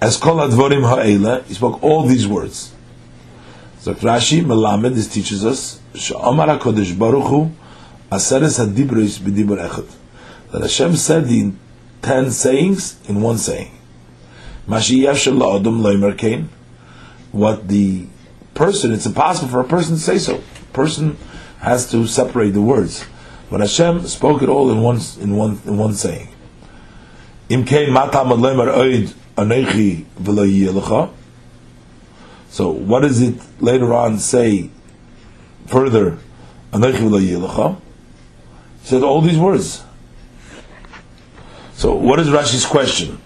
[0.00, 2.74] As Kol Advorim Ha'ela, he spoke all these words.
[3.86, 7.52] So Rashi Melamed, this teaches us, Sha'omar HaKodesh Baruch Hu,
[8.10, 9.88] Aseres HaDibros B'Dibur Echad.
[10.50, 11.52] That Hashem said the
[12.02, 13.70] ten sayings in one saying.
[14.66, 16.48] Mashiach Shalom Loimer Kain.
[17.30, 18.08] What the
[18.54, 20.38] person, it's impossible for a person to say so.
[20.38, 21.16] A person
[21.60, 23.04] has to separate the words.
[23.52, 26.26] But Hashem spoke it all in one in one in one saying.
[27.48, 31.12] Im kein matam lemer oid anechi v'lo
[32.56, 34.70] So what does it later on say
[35.66, 36.16] further?
[36.72, 36.84] Said
[39.02, 39.84] all these words.
[41.74, 43.20] So what is Rashi's question?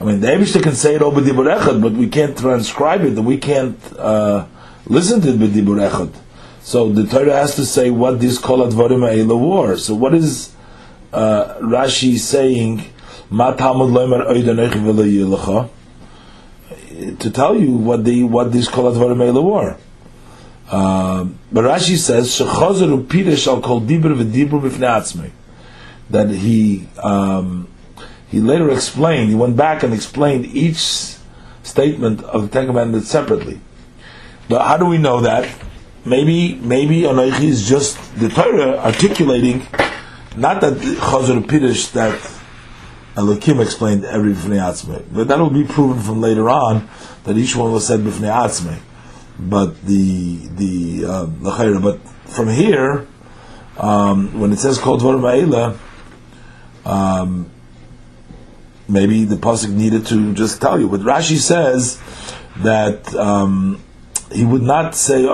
[0.00, 3.18] I mean, the Ebishter can say it over the Echad, but we can't transcribe it,
[3.18, 4.46] and we can't uh,
[4.86, 6.14] listen to it with the Echad.
[6.60, 9.76] So the Torah has to say what this kol advarim ha'ela were.
[9.76, 10.54] So what is
[11.12, 12.84] uh, Rashi saying?
[13.28, 15.81] Ma talmud loimer oidanechi
[17.02, 19.76] To tell you what the what this kol advarim were.
[20.70, 25.30] Uh, but Rashi says shechazer upiresh al kol dibur v'dibur b'fnei
[26.10, 27.68] That he um,
[28.28, 29.30] he later explained.
[29.30, 31.16] He went back and explained each
[31.62, 33.60] statement of the Ten Commandments separately.
[34.48, 35.48] But how do we know that?
[36.04, 39.66] Maybe maybe Anoichi is just the Torah articulating,
[40.36, 42.18] not that Chazar Pirish that
[43.14, 46.88] Elokim explained every B'fnei Atzmei, but that will be proven from later on
[47.24, 48.80] that each one was said B'fnei Atzmei.
[49.38, 51.26] But the the uh,
[51.80, 53.06] but from here,
[53.76, 55.76] um, when it says Ma'ela,
[56.84, 57.50] um,
[58.88, 60.88] maybe the pasuk needed to just tell you.
[60.88, 62.00] But Rashi says
[62.58, 63.82] that um,
[64.30, 65.26] he would not say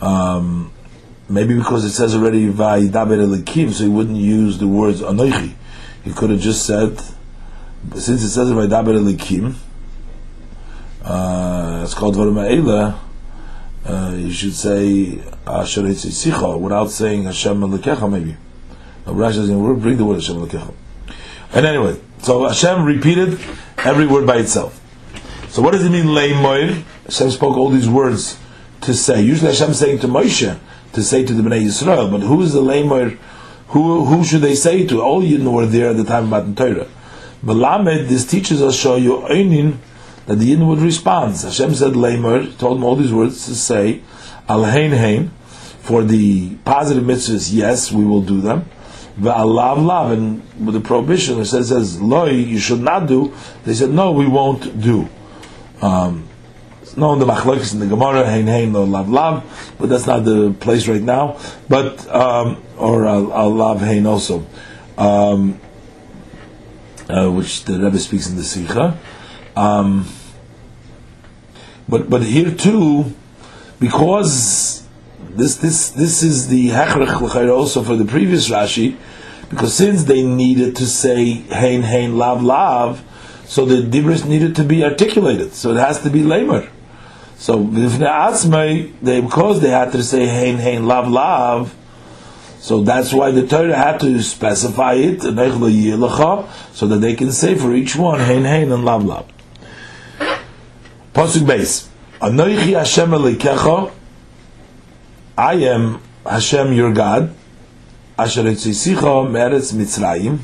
[0.00, 0.72] um,
[1.28, 5.54] maybe because it says already Vayidaber Elikim, so he wouldn't use the words Anoichi.
[6.04, 6.98] He could have just said,
[7.94, 9.54] since it says Vayidaber Elikim,
[11.04, 12.98] uh, it's called Varma
[13.86, 18.36] uh, you should say Asher Sicha without saying Hashem Elikecha maybe.
[19.06, 20.74] No, Rashi doesn't bring the word Hashem Elikecha.
[21.54, 23.40] And anyway, so Hashem repeated
[23.78, 24.78] every word by itself.
[25.48, 26.82] So what does it mean, Leimoir?
[27.04, 28.38] Hashem spoke all these words
[28.82, 29.22] to say.
[29.22, 30.58] Usually Hashem is saying to Moshe
[30.92, 33.16] to say to the Bnei Yisrael, but who is the Leimoir?
[33.68, 35.02] Who, who should they say to?
[35.02, 36.88] All you Yidden were there at the time of Matan Torah.
[37.42, 39.76] But Lamed, this teaches us, show you, Einin,
[40.26, 41.36] that the Yidden would respond.
[41.36, 44.02] Hashem said Leimoir, told them all these words to say,
[44.48, 45.30] Al Hein
[45.80, 48.68] for the positive mitzvahs, yes, we will do them
[49.18, 53.34] Va'alav lav, and with the prohibition, it says, says loy, you should not do.
[53.64, 55.08] They said, no, we won't do.
[55.82, 56.27] Um,
[56.96, 60.24] no, in the machlokes in the Gemara, hein hein lo lav lav, but that's not
[60.24, 61.38] the place right now.
[61.68, 64.46] But um, or al lav hein also,
[64.96, 65.60] um,
[67.08, 68.98] uh, which the Rebbe speaks in the Sikha.
[69.56, 70.08] Um,
[71.88, 73.14] but but here too,
[73.80, 74.86] because
[75.30, 78.96] this this this is the hechrech also for the previous Rashi,
[79.50, 83.02] because since they needed to say hein hein lav lav,
[83.46, 85.54] so the dibris needed to be articulated.
[85.54, 86.68] So it has to be lamer.
[87.38, 91.74] So they because they had to say hein hein lav lav.
[92.58, 95.30] So that's why the Torah had to specify it, so
[96.88, 99.26] that they can say for each one hein hein and lav lav.
[101.14, 101.88] Pasuk base.
[102.20, 103.14] Anoichi Hashem
[105.38, 107.32] I am Hashem your God,
[108.18, 110.40] Asher Meretz Mitzrayim,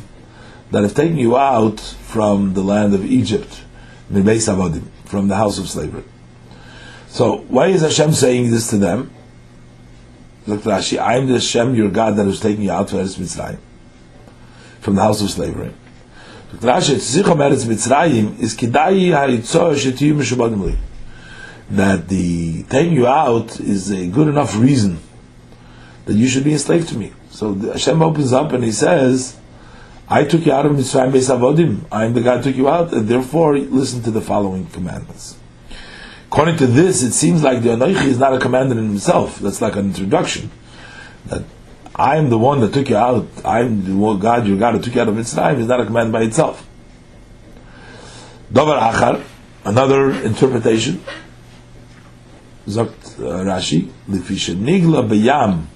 [0.70, 3.64] that have taken you out from the land of Egypt,
[4.08, 6.04] from the house of slavery.
[7.14, 9.12] So why is Hashem saying this to them?
[10.48, 13.58] Look Rashi, I am the Hashem your God that taken you out from Eretz Mitzrayim,
[14.80, 15.72] from the house of slavery.
[16.50, 20.76] Look, Rashi, Tzichom Eretz Mitzrayim is Kidai Haritzor Shetiyu Meshubadim Li
[21.70, 24.98] that the taking you out is a good enough reason
[26.06, 27.12] that you should be enslaved to me.
[27.30, 29.36] So Hashem opens up and He says,
[30.08, 31.84] "I took you out of Mitzrayim Beis Avodim.
[31.92, 35.36] I am the God who took you out, and therefore listen to the following commandments."
[36.34, 39.38] According to this, it seems like the Anoichi is not a commandment in himself.
[39.38, 40.50] That's like an introduction.
[41.26, 41.44] That
[41.94, 43.28] I am the one that took you out.
[43.44, 45.86] I am the God, your God, who took you out of Mitzrayim is not a
[45.86, 46.68] command by itself.
[48.52, 49.22] Dover Achar,
[49.64, 51.04] another interpretation
[52.66, 55.66] sagt uh, Rashi, Lefisha Nigla Beyam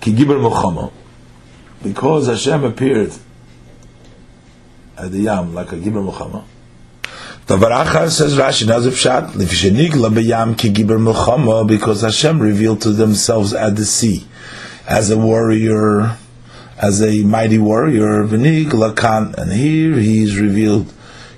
[0.00, 0.90] Ki Giber Mochama,
[1.82, 3.12] because Hashem appeared
[4.96, 6.44] at the Yam like a Giber Mochama.
[7.52, 12.92] Davar says Rashi Nazif Shat Lefisha Nigla Beyam Ki Giber Mochama, because Hashem revealed to
[12.92, 14.26] themselves at the sea
[14.88, 16.16] as a warrior,
[16.78, 20.90] as a mighty warrior, V'nig Lakan, and here he's revealed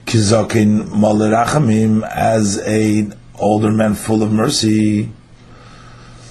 [0.07, 5.11] Kizakin Malerachamim as a older man full of mercy.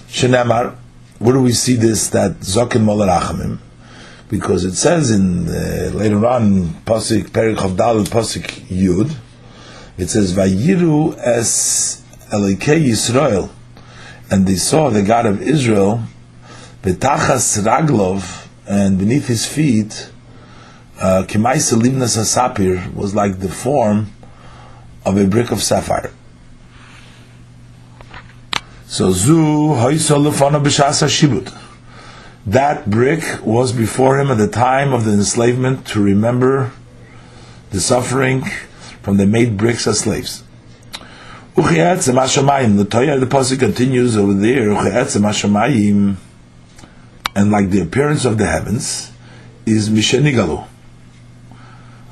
[0.08, 0.78] Shenamar,
[1.20, 3.58] where do we see this that Zokin Molarachamim?
[4.30, 9.14] Because it says in uh, later on Pasik Perik of Dal Pasik Yud,
[9.98, 13.50] it says Vayiru es Elikei Yisrael,
[14.32, 16.04] and they saw the God of Israel,
[16.82, 20.10] Betachas Raglov, and beneath his feet,
[21.00, 24.12] uh, Kimai Selimnas Asapir was like the form
[25.06, 26.12] of a brick of sapphire.
[28.88, 31.60] So zu shibut.
[32.46, 36.72] That brick was before him at the time of the enslavement to remember
[37.72, 38.44] the suffering
[39.04, 40.44] from the made bricks as slaves.
[41.56, 41.62] The
[42.90, 44.72] Torah, the pasuk continues over there.
[47.36, 49.12] And like the appearance of the heavens
[49.66, 50.68] is mishenigalu.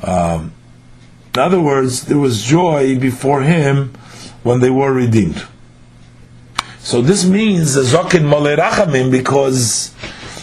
[0.04, 0.54] Um,
[1.34, 3.94] in other words, there was joy before him
[4.44, 5.46] when they were redeemed.
[6.80, 9.94] So this means the Zokin Molerachamim because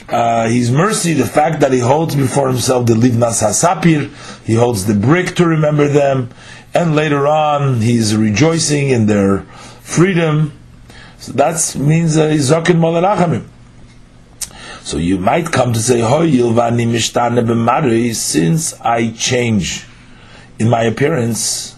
[0.08, 4.10] uh, his mercy, the fact that he holds before himself the livnas hasapir,
[4.44, 6.30] he holds the brick to remember them,
[6.74, 9.40] and later on he's rejoicing in their
[9.80, 10.52] freedom.
[11.18, 13.44] So that means uh, he's zakin malarachamim.
[14.82, 16.00] So you might come to say,
[18.14, 19.86] since I change
[20.58, 21.76] in my appearance,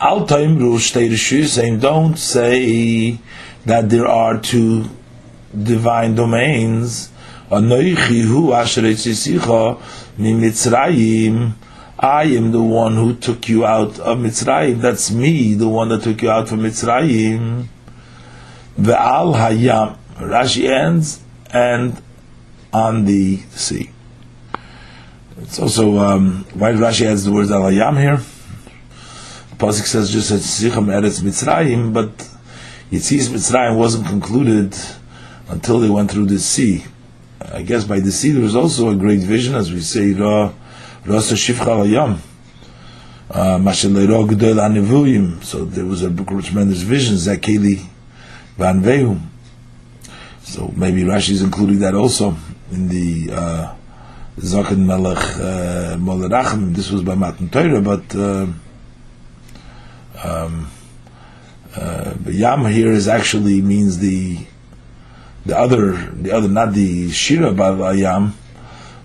[0.00, 3.18] saying, don't say
[3.64, 4.84] that there are two
[5.60, 7.11] divine domains.
[7.54, 7.68] I am
[12.50, 14.80] the one who took you out of Mitzrayim.
[14.80, 17.66] That's me, the one that took you out from Mitzrayim.
[18.80, 19.98] Ve'al hayam.
[20.16, 21.20] Rashi ends,
[21.52, 22.00] and
[22.72, 23.90] on the sea.
[25.42, 28.22] It's also um, why Rashi adds the words al hayam here.
[29.50, 32.16] The pasuk says just that Sicham Eretz Mitzrayim, but
[32.90, 34.74] Yitzis Mitzrayim wasn't concluded
[35.50, 36.86] until they went through the sea.
[37.52, 40.52] I guess by the sea there was also a great vision, as we say, Ra
[41.04, 42.18] Rasa Shifcha Hayam.
[43.30, 43.72] Uh,
[45.42, 47.84] so there was a tremendous vision, Zakeli
[48.56, 49.20] Van Vehum.
[50.42, 52.36] So maybe Rashi is including that also
[52.70, 53.74] in the uh,
[54.38, 55.18] Zaken Melech
[55.98, 56.72] uh.
[56.72, 58.46] This was by Matan Torah, but uh,
[60.24, 60.70] um,
[61.76, 64.46] uh, Yam here is actually means the
[65.44, 68.34] the other, the other, not the Shira Bal Yam,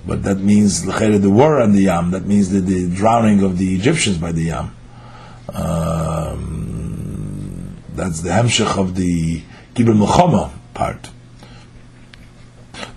[0.06, 2.12] but that means the war on the Yam.
[2.12, 4.76] That means the, the drowning of the Egyptians by the Yam.
[5.54, 6.97] Um,
[7.93, 9.41] that's the Hemshech of the
[9.73, 11.10] Gibel Muhammad part.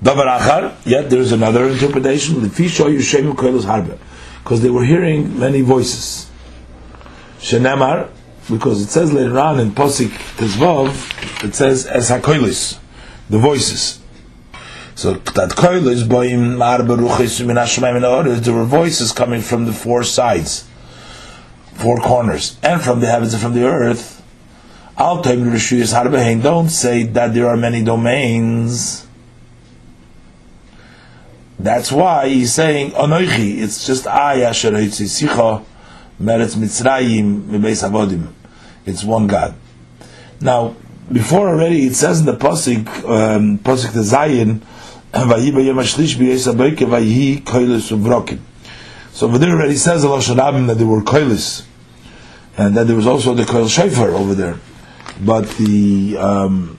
[0.03, 2.43] Davar Achar, yet there's another interpretation.
[2.43, 3.99] The.
[4.43, 6.31] Because they were hearing many voices.
[7.39, 8.11] Shenemar,
[8.51, 12.79] because it says later on in Posik Tezvov, it says as Hakoilis
[13.31, 14.01] the voices.
[14.97, 20.69] So that koilis boim arba ruchis hashemayim there were voices coming from the four sides,
[21.75, 24.23] four corners, and from the heavens and from the earth.
[24.99, 29.07] Al Don't say that there are many domains.
[31.59, 33.63] That's why he's saying Anoichi.
[33.63, 35.65] It's just I asher sicha
[36.21, 38.33] meretz mitzrayim mibeis avodim.
[38.85, 39.55] It's one God.
[40.41, 40.75] Now
[41.13, 44.03] before already it says in the pasuk um, pasuk the
[47.91, 48.39] uvrokim.
[49.13, 51.67] So over there already says Allah that there were koilis,
[52.57, 54.61] and that there was also the koil shofar over there,
[55.21, 56.79] but the um,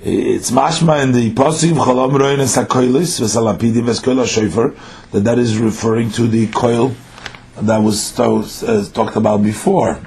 [0.00, 4.74] it's mashma in the pasuk chalam roin es hakoilis v'salapidim es koil shofar
[5.12, 6.92] that that is referring to the koil
[7.56, 10.00] that was uh, talked about before.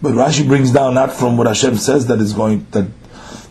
[0.00, 2.88] But Rashi brings down not from what Hashem says that is going that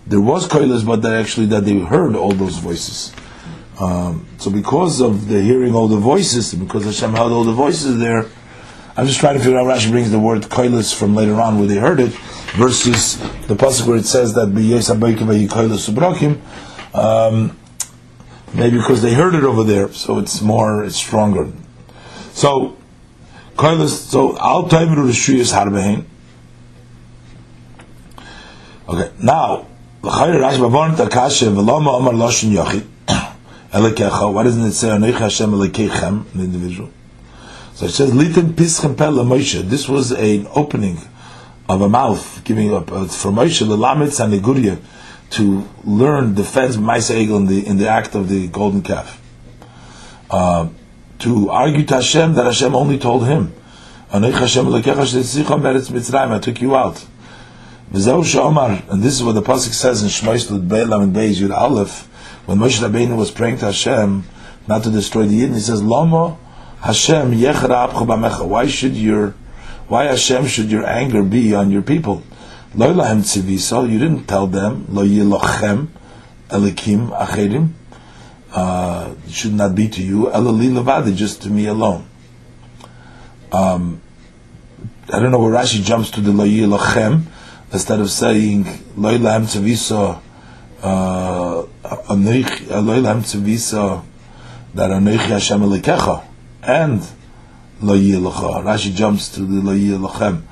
[0.05, 3.13] there was koilas, but that actually that they heard all those voices.
[3.79, 7.99] Um, so because of the hearing all the voices, because Hashem heard all the voices
[7.99, 8.25] there,
[8.95, 9.65] I'm just trying to figure out.
[9.65, 12.13] Rashi brings the word koilas from later on where they heard it,
[12.55, 14.47] versus the pasuk where it says that.
[16.93, 17.59] Um,
[18.53, 21.51] maybe because they heard it over there, so it's more, it's stronger.
[22.31, 22.77] So,
[23.55, 23.89] koilas.
[23.89, 26.05] So al taimiru rishuyas harbehin.
[28.87, 29.67] Okay, now.
[30.01, 30.31] Why
[34.43, 36.89] doesn't it say Anoich Hashem Elekechem, an individual?
[37.73, 39.61] So it says Litin Pischem Pel Moshe.
[39.61, 40.99] This was an opening
[41.67, 44.79] of a mouth giving up uh, for Moshe and Neguria
[45.31, 49.21] to learn defense Maisa Egel in the in the act of the golden calf.
[50.29, 50.69] Uh,
[51.19, 53.53] to argue to Hashem that Hashem only told him,
[54.11, 56.31] Anoich Hashem Elekecha Shtetzicha Meretz Mitzrayim.
[56.31, 57.05] I took you out.
[57.89, 62.03] And this is what the pasuk says in Shmois Beilam and Beis Yud Aleph,
[62.45, 64.25] when Moshe Rabbeinu was praying to Hashem
[64.67, 66.37] not to destroy the Yidden, he says, "Lama
[66.81, 69.35] Hashem yechra b'amecha." Why should your,
[69.87, 72.23] why Hashem should your anger be on your people?
[72.75, 73.89] Lo lahem tziviso.
[73.89, 75.87] You didn't tell them lo yilochem
[76.49, 77.69] elikim acherim.
[78.51, 80.25] Uh, should not be to you.
[80.25, 82.05] Elali levadi, just to me alone.
[83.53, 84.01] Um,
[85.07, 87.27] I don't know where Rashi jumps to the lo yilochem
[87.71, 88.63] instead of saying
[88.95, 90.21] loylam tzavisa
[90.81, 94.03] uh, loylam tzavisa
[94.73, 96.23] that anoich Hashem elikecha
[96.63, 97.01] and
[97.81, 98.63] lo yilacha.
[98.63, 100.43] Rashi jumps to the lo yilachem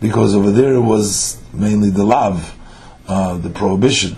[0.00, 2.56] because over there it was mainly the lav,
[3.06, 4.16] uh, the prohibition.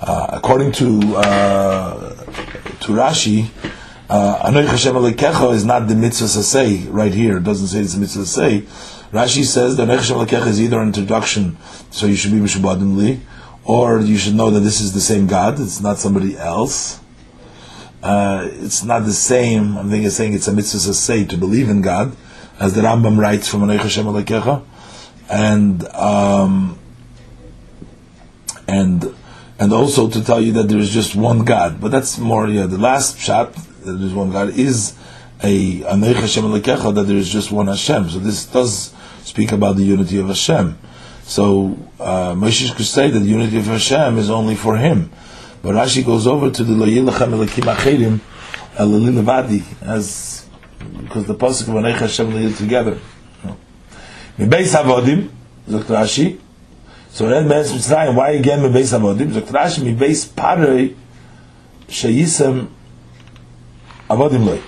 [0.00, 2.14] Uh, according to uh,
[2.80, 3.77] to Rashi, uh,
[4.08, 7.38] Anoich Hashem Alekecha is not the mitzvah say right here.
[7.38, 8.60] It doesn't say it's a mitzvah say.
[9.12, 11.56] Rashi says that Nechshav Lakech is either an introduction,
[11.90, 13.20] so you should be Mishabadimli,
[13.64, 15.60] or you should know that this is the same God.
[15.60, 17.00] It's not somebody else.
[18.02, 19.76] Uh, it's not the same.
[19.76, 22.16] I'm thinking, saying it's a mitzvah to say to believe in God,
[22.58, 24.64] as the Rambam writes from Anoich Hashem Alekecha,
[25.30, 26.78] and um,
[28.66, 29.14] and
[29.58, 31.78] and also to tell you that there is just one God.
[31.80, 32.46] But that's more.
[32.46, 33.54] Yeah, the last shot
[33.88, 34.94] that there is one God is
[35.42, 38.10] a Anoich Hashem Alekecha that there is just one Hashem.
[38.10, 40.78] So this does speak about the unity of Hashem.
[41.22, 45.10] So uh, Moshe could say that the unity of Hashem is only for him.
[45.62, 48.20] But Rashi goes over to the Lo Yilachem Elakim Acherim
[48.76, 50.46] Elelin as
[51.02, 52.98] because the pasuk of Anei Hashem Lo together.
[54.38, 55.28] Beis Avodim,
[55.68, 56.38] Zokt Rashi.
[57.10, 59.32] So then Beis Mitzrayim, why again Beis Avodim?
[59.32, 60.94] Zokt Rashi, Beis Parei
[61.88, 62.68] Sheyisem
[64.08, 64.60] Avodim Loi.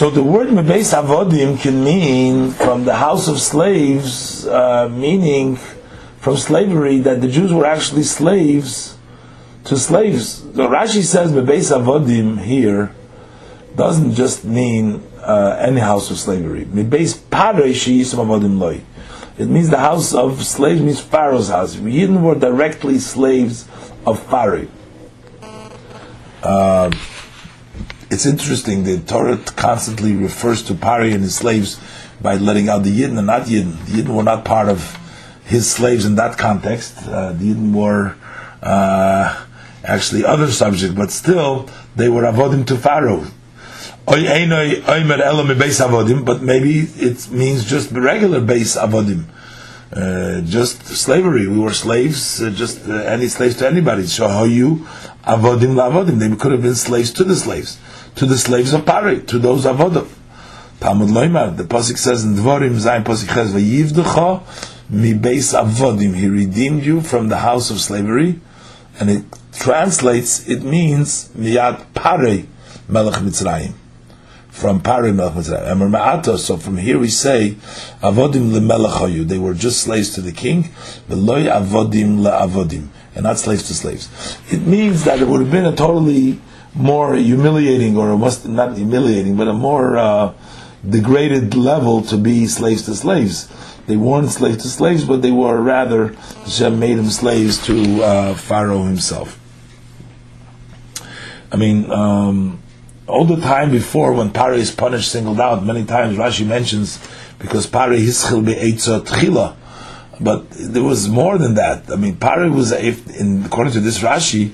[0.00, 6.38] So the word mebeis avodim can mean from the house of slaves, uh, meaning from
[6.38, 8.96] slavery that the Jews were actually slaves
[9.64, 10.36] to slaves.
[10.54, 12.94] So Rashi says mebeis avodim here
[13.76, 16.64] doesn't just mean uh, any house of slavery.
[16.64, 18.80] Mebeis parei sheyisam avodim loy.
[19.36, 21.76] It means the house of slaves means Pharaoh's house.
[21.76, 23.68] Yidden were directly slaves
[24.06, 24.68] of Pharaoh.
[26.42, 26.90] Uh,
[28.10, 28.84] it's interesting.
[28.84, 31.80] The Torah constantly refers to Pari and his slaves
[32.20, 33.84] by letting out the Yidden and not Yidden.
[33.86, 34.96] The Yidden were not part of
[35.44, 36.96] his slaves in that context.
[37.06, 38.16] Uh, the Yidden were
[38.62, 39.46] uh,
[39.84, 43.26] actually other subjects, but still they were avodim to Pharaoh.
[44.06, 44.22] But
[46.42, 49.24] maybe it means just regular base avodim.
[49.92, 51.48] Uh, just slavery.
[51.48, 54.06] We were slaves, uh, just uh, any slaves to anybody.
[54.06, 54.86] So how you
[55.24, 56.18] avodim la avodim?
[56.18, 57.78] They could have been slaves to the slaves
[58.16, 60.08] to the slaves of Pari, to those avodim.
[60.80, 64.42] Talmud Loimar, the Pasuk says in Dvorim, Zayin Pasuk Ches, Vayivdecha
[64.90, 68.40] mi beis avodim, he redeemed you from the house of slavery,
[68.98, 72.48] and it translates, it means, miyad Pari
[72.88, 73.74] melech Mitzrayim.
[74.48, 75.90] From Pari melech Mitzrayim.
[75.90, 77.56] Emor so from here we say,
[78.02, 80.64] avodim lemelech they were just slaves to the king,
[81.08, 84.38] veloy avodim le'avodim, and not slaves to slaves.
[84.50, 86.40] It means that it would have been a totally
[86.74, 90.32] more humiliating, or must not humiliating, but a more uh,
[90.88, 93.48] degraded level to be slaves to slaves.
[93.86, 98.34] They weren't slaves to slaves, but they were rather Hashem made them slaves to uh,
[98.34, 99.38] Pharaoh himself.
[101.52, 102.62] I mean, um,
[103.08, 107.04] all the time before when Pari is punished, singled out, many times Rashi mentions
[107.40, 109.56] because Pari hischil be'etzot chila.
[110.20, 111.90] But there was more than that.
[111.90, 114.52] I mean, Pari was, if, in, according to this Rashi,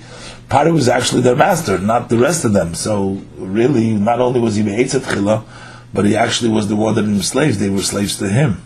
[0.49, 2.75] Pari was actually their master, not the rest of them.
[2.75, 5.45] So really, not only was he Be'etzet Chila,
[5.93, 7.59] but he actually was the one that them slaves.
[7.59, 8.62] They were slaves to him.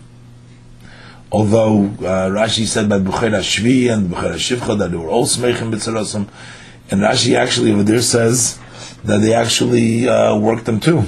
[1.31, 5.71] Although uh, Rashi said by Bukhara Shvi and Bukhara Shivcha that they were all Smechim
[5.73, 6.27] B'tzarosim,
[6.91, 8.59] and Rashi actually over there says
[9.05, 11.05] that they actually uh, worked them too.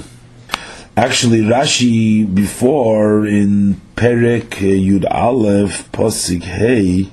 [0.96, 7.08] Actually, Rashi before in Perek Yud Aleph Posik Hey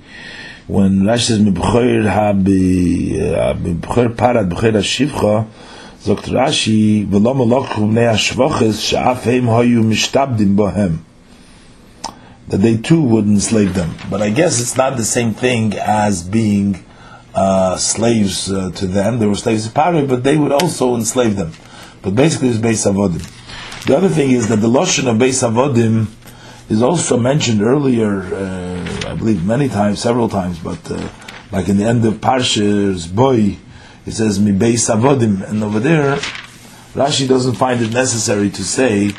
[0.68, 5.48] when Rashi says mibchoir ha mibchoir parat bchoir shivcha
[6.00, 11.00] sagt Rashi v'lo malachum nei hashvoches she'af heim hayu mishtabdim bohem
[12.50, 13.96] that they too would enslave them.
[14.12, 16.86] But I guess it's not the same thing as being
[17.34, 19.18] uh, slaves uh, to them.
[19.18, 21.54] They were slaves to Pari but they would also enslave them.
[22.04, 23.40] But basically it's Beis Avodim
[23.86, 26.08] the other thing is that the Lashon of Beis Avodim
[26.70, 31.10] is also mentioned earlier uh, I believe many times, several times, but uh,
[31.52, 33.58] like in the end of Parshas Boy,
[34.06, 36.16] it says Mi Beis Avodim, and over there,
[36.94, 39.12] Rashi doesn't find it necessary to say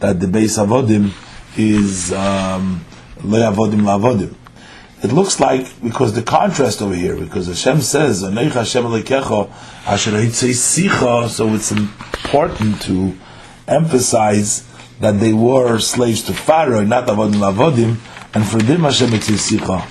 [0.00, 1.12] that the Beis Avodim
[1.56, 2.84] is um,
[3.22, 4.34] Le Avodim La Avodim.
[5.02, 8.86] It looks like because the contrast over here, because Hashem says Hashem
[9.86, 10.28] Asher
[11.28, 13.16] so it's important to
[13.68, 14.66] emphasize
[15.00, 17.96] that they were slaves to Pharaoh, not Avodim Lavodim,
[18.34, 19.86] and for them Hashem it's.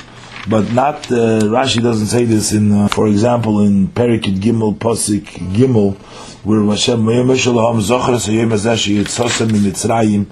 [0.49, 5.25] But not, uh, Rashi doesn't say this in, uh, for example, in Perikid Gimel, Posik
[5.53, 5.95] Gimel,
[6.43, 10.25] where Hashem, Meshalaham Zochres Hayem Azashi Yitzosem Mitzrayim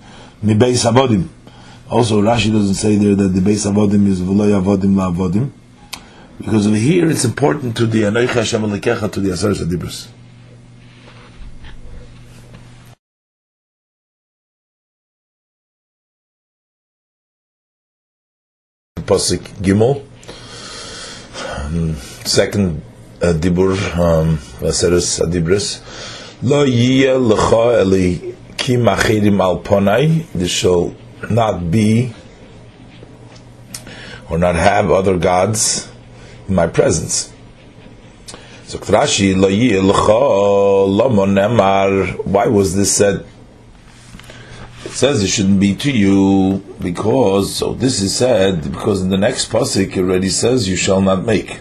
[0.44, 1.28] Mibeis Avodim.
[1.90, 5.52] Also, Rashi doesn't say there that the base avodim is v'loy avodim la avodim,
[6.40, 10.08] because over here it's important to the anoich Hashem alekecha to the asaras adibros.
[19.06, 20.02] Pasik Gimel.
[21.66, 21.96] Um,
[22.26, 22.82] second
[23.22, 25.82] uh, dibur, um, Vaseres Adibris.
[26.42, 30.26] Lo yiyeh lecha eli ki achirim al ponai.
[30.34, 30.96] This shall
[31.30, 32.14] not be
[34.30, 35.92] or not have other gods
[36.48, 37.32] in my presence.
[38.66, 42.26] So Rashi lo yir l'chah l'monemar.
[42.26, 43.26] why was this said?
[44.86, 49.18] It says it shouldn't be to you because so this is said because in the
[49.18, 51.60] next pasuk it already says you shall not make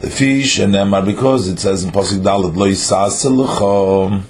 [0.00, 2.54] the fish and nemar because it says in pasuk dalet
[3.26, 4.22] lo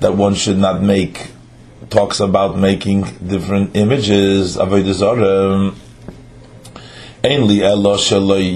[0.00, 1.30] that one should not make
[1.90, 4.82] talks about making different images of a
[7.22, 7.58] Ainly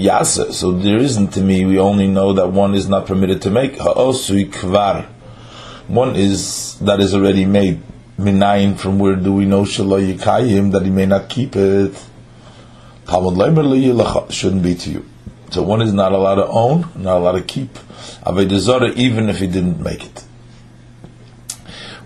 [0.01, 0.53] yasa.
[0.53, 1.65] So there isn't to me.
[1.65, 5.05] We only know that one is not permitted to make ha'osui kvar.
[5.87, 7.81] One is that is already made.
[8.17, 8.77] Minayin.
[8.77, 11.93] From where do we know shaloi yikayim that he may not keep it?
[13.05, 15.05] Talmud leimer shouldn't be to you.
[15.51, 17.73] So one is not allowed to own, not allowed to keep
[18.25, 20.23] avodah even if he didn't make it.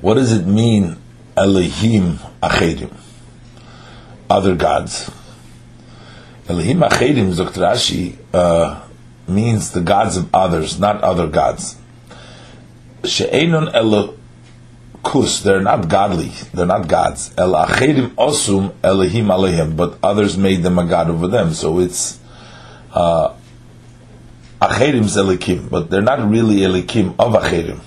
[0.02, 0.98] What does it mean?
[1.36, 2.92] Elohim achedim,
[4.30, 5.12] other gods.
[6.50, 8.16] Elohim Achedim, Dr.
[8.34, 8.82] Uh,
[9.28, 11.76] means the gods of others, not other gods.
[13.04, 13.68] She'enon
[15.04, 17.34] Elokus, they're not godly, they're not gods.
[17.38, 21.54] El Achedim Osum Elohim Alehim, but others made them a god over them.
[21.54, 22.20] So it's
[22.94, 23.34] uh,
[24.62, 27.80] Achedim's Elikim, but they're not really Elikim of Achedim.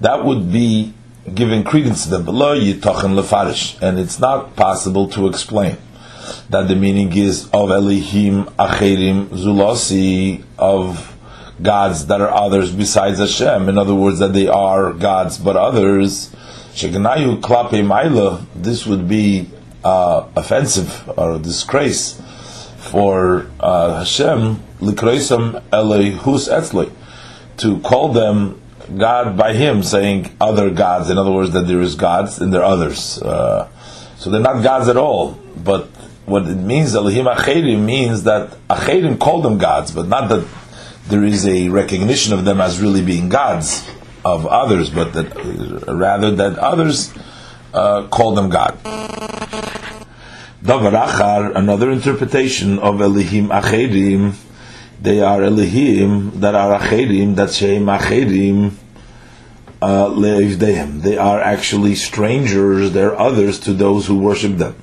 [0.00, 0.92] That would be
[1.34, 2.24] giving credence to them.
[2.24, 5.78] Below Yitachin Lefarish, and it's not possible to explain
[6.50, 11.15] that the meaning is of Elohim Acherim Zulasi of
[11.62, 13.68] gods that are others besides Hashem.
[13.68, 16.30] In other words, that they are gods but others.
[16.74, 18.44] Sheganayu Klape Maila.
[18.54, 19.50] This would be
[19.84, 22.20] uh, offensive or a disgrace
[22.78, 24.62] for uh, Hashem.
[24.80, 26.92] Likreisam Elihus Etzli
[27.58, 28.60] to call them
[28.96, 31.10] God by Him, saying other gods.
[31.10, 33.20] In other words, that there is gods and there are others.
[33.20, 33.68] Uh,
[34.18, 35.86] so they're not gods at all, but
[36.26, 40.46] what it means, Elohim Acherim, means that Acherim called them gods, but not that
[41.08, 43.88] there is a recognition of them as really being gods
[44.24, 47.12] of others, but that uh, rather that others
[47.72, 48.78] uh, call them God.
[50.62, 54.34] Davar another interpretation of Elohim Acherim,
[55.00, 58.72] they are Elohim that are Acherim, that Shem Acherim,
[59.80, 60.08] uh,
[60.98, 64.74] they are actually strangers, they're others to those who worship them.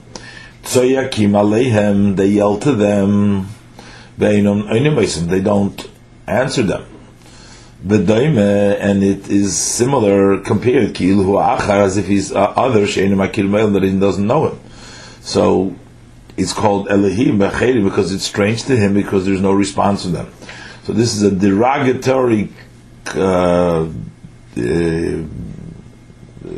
[0.63, 3.49] Tzoyakim Alehem, they yell to them,
[4.17, 5.89] they don't
[6.27, 6.85] answer them.
[7.85, 10.95] and it is similar compared
[11.81, 14.59] as if he's uh, other sheinu makil male that he doesn't know him.
[15.21, 15.75] So
[16.37, 20.33] it's called Elohim because it's strange to him because there's no response to them.
[20.83, 22.49] So this is a derogatory
[23.15, 23.89] uh,
[24.57, 25.23] uh,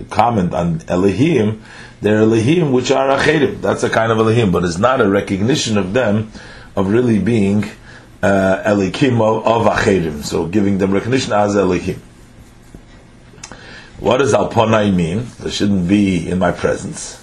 [0.10, 1.64] comment on Elohim
[2.06, 3.62] they're Elohim which are Acherim.
[3.62, 6.32] That's a kind of Elohim, but it's not a recognition of them
[6.76, 7.66] of really being
[8.26, 10.24] uh, Elikim of, Acherim.
[10.24, 12.02] So giving them recognition as Elohim.
[14.00, 15.28] What does Alponai mean?
[15.40, 17.22] They shouldn't be in my presence.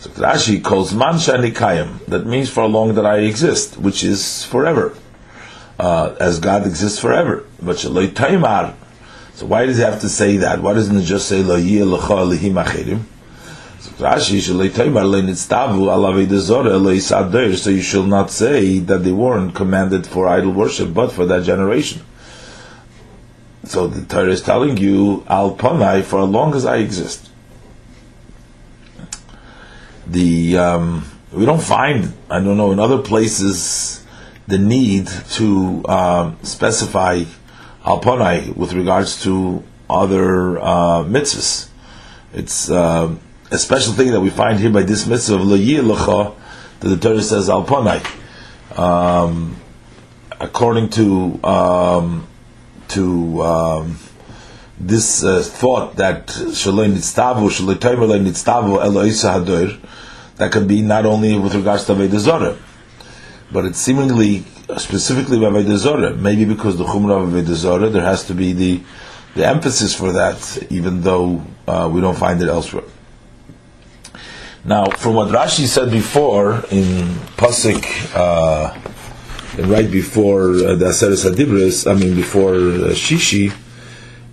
[0.00, 2.06] So Rashi calls Man Shanikayim.
[2.06, 4.96] That means for long that I exist, which is forever.
[5.78, 7.44] Uh, as God exists forever.
[7.60, 8.74] But Shaloi Taimar.
[9.34, 10.60] So why does he have to say that?
[10.62, 13.02] Why doesn't he just say Lo Yeh Lecha Acherim?
[13.98, 14.40] Rashi
[17.56, 21.44] so you shall not say that they weren't commanded for idol worship, but for that
[21.44, 22.02] generation.
[23.64, 27.28] So the Torah is telling you, Al Panai, for as long as I exist.
[30.06, 34.04] The um, we don't find, I don't know, in other places
[34.46, 37.24] the need to um, specify
[37.84, 41.68] Al Panai with regards to other uh, mitzvahs.
[42.34, 43.14] It's uh,
[43.52, 46.34] a special thing that we find here by this mitzvah of Lacha,
[46.80, 47.66] that the Torah says Al
[48.74, 49.56] Um,
[50.40, 52.26] according to um,
[52.88, 53.98] to um,
[54.80, 59.78] this uh, thought that Shalei Nitztavu, Shalei Toimer Nitztavu Eloisa Hadoir,
[60.36, 62.56] that could be not only with regards to Avodah Zorah,
[63.52, 64.44] but it's seemingly
[64.78, 66.14] specifically by Avodah Zorah.
[66.16, 68.80] Maybe because the Chumrah of Avodah Zorah, there has to be the
[69.34, 72.84] the emphasis for that, even though uh, we don't find it elsewhere.
[74.64, 78.78] Now, from what Rashi said before in Pasik, uh,
[79.66, 83.52] right before uh, the Aseres Hadibris, I mean before uh, Shishi,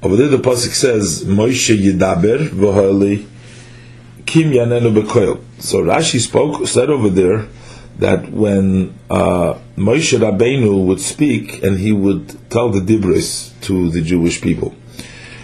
[0.03, 3.25] over there the Pasik says, Moshe Yidaber v'hoeli
[4.27, 5.41] kim yanenu bekoil.
[5.57, 7.47] So Rashi spoke, said over there,
[7.97, 14.01] that when uh, Moshe Rabbeinu would speak and he would tell the Dibris to the
[14.01, 14.75] Jewish people.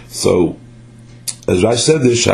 [0.06, 0.56] So
[1.48, 2.24] as Rashi said this,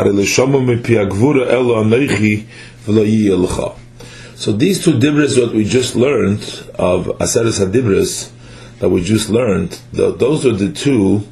[4.35, 6.41] So So these two dibris, what we just learned
[6.75, 8.31] of Aseres Hadibris,
[8.79, 11.27] that we just learned, those are the two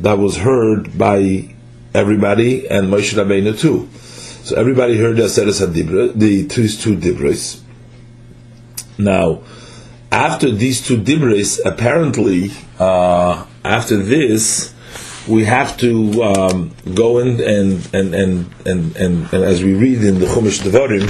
[0.00, 1.54] that was heard by
[1.94, 3.88] everybody and Moshe Rabbeinu too.
[4.42, 7.60] So everybody heard the Aseres Hadibris, the two, two dibris.
[8.98, 9.42] Now,
[10.10, 12.50] after these two dibris, apparently,
[12.80, 14.74] uh, after this,
[15.28, 20.02] we have to um, go in and and, and and, and and as we read
[20.02, 21.08] in the Chumash Devarim,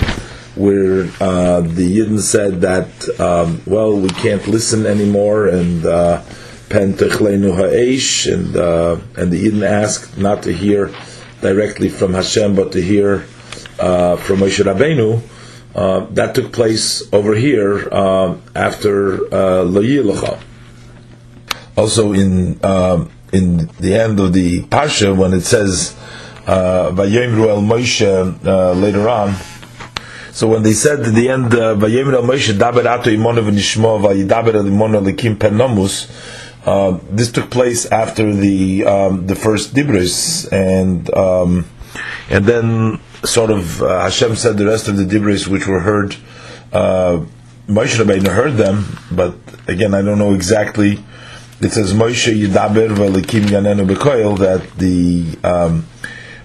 [0.57, 6.23] where uh, the Yidden said that um, well we can't listen anymore and uh,
[6.69, 10.93] pentechlenu ha'esh and uh, and the Yidden asked not to hear
[11.41, 13.27] directly from Hashem but to hear
[13.79, 15.23] uh, from Moshe Rabbeinu.
[15.75, 19.63] Uh, that took place over here uh, after uh,
[21.77, 25.97] Also in uh, in the end of the parsha when it says
[26.47, 29.35] Vayemru el Moshe later on.
[30.33, 34.55] So when they said at the end, Vayemru el Moshe daber ato imonu v'nishmo vayidaber
[34.55, 36.11] el imonu likim penomus.
[36.65, 41.65] Uh, this took place after the um, the first dibris, and um,
[42.29, 46.17] and then sort of uh, Hashem said the rest of the dibris which were heard.
[46.71, 47.25] Uh,
[47.67, 49.35] Moshe Rabbeinu heard them, but
[49.69, 51.03] again, I don't know exactly.
[51.63, 55.87] It says Moshe Yidaber v'Elikim Yanenu Bekoil that the um,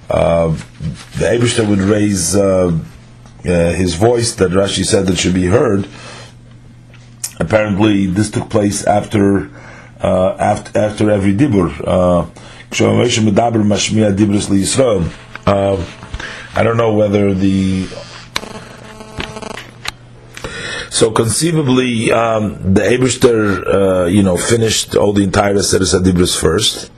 [0.09, 0.49] uh,
[1.17, 2.77] the Abishter would raise uh,
[3.45, 5.87] uh, his voice that Rashi said that should be heard.
[7.39, 9.49] Apparently, this took place after
[10.01, 11.71] uh, after after every dibur.
[11.87, 12.27] Uh,
[16.57, 17.87] I don't know whether the
[20.95, 26.89] so conceivably, um, the Eberster, uh, you know, finished all the entire Aseret Adibris first,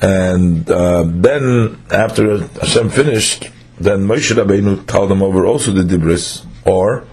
[0.00, 6.46] and uh, then after Hashem finished, then Moshe Rabbeinu told them over also the Dibris,
[6.64, 7.06] or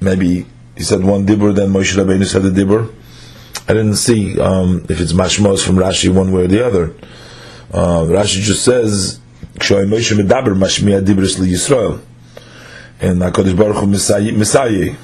[0.00, 2.90] maybe he said one Dibur, then Moshe Rabbeinu said the Dibur.
[3.68, 6.94] I didn't see um, if it's Mashmos from Rashi one way or the other.
[7.70, 9.20] Uh, Rashi just says,
[9.56, 12.00] Moshe Medaber Mashmiya Dibris Li Yisrael.
[13.00, 14.94] And HaKadosh Baruch Hu Messiah.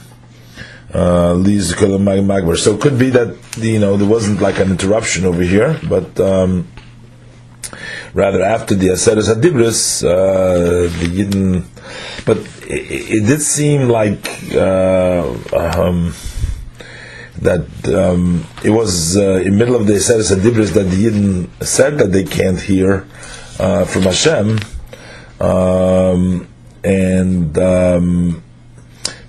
[0.93, 5.79] Uh, so it could be that you know there wasn't like an interruption over here,
[5.89, 6.67] but um,
[8.13, 11.65] rather after the Aseres Hadibris, uh, the Yidden,
[12.25, 12.39] but
[12.69, 16.13] it, it, did seem like uh, um,
[17.39, 21.65] that um, it was uh, in the middle of the Aseres Hadibris that the Yidden
[21.65, 23.07] said that they can't hear
[23.61, 24.59] uh, from Hashem,
[25.41, 26.49] um,
[26.85, 28.43] and um,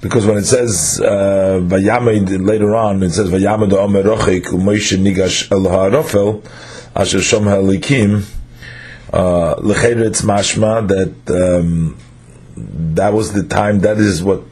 [0.02, 5.64] because when it says uh, later on, it says Vayamad Omer Rochik U'Moshe Nigash El
[5.64, 6.44] Ha'arofel
[6.96, 8.26] Asher Shom Ha'likim.
[9.14, 11.98] Uh, it's mashma that um,
[12.56, 13.80] that was the time.
[13.80, 14.44] That is what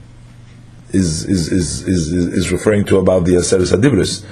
[0.91, 4.25] is is is is, is referring to about the Aseres Adibris,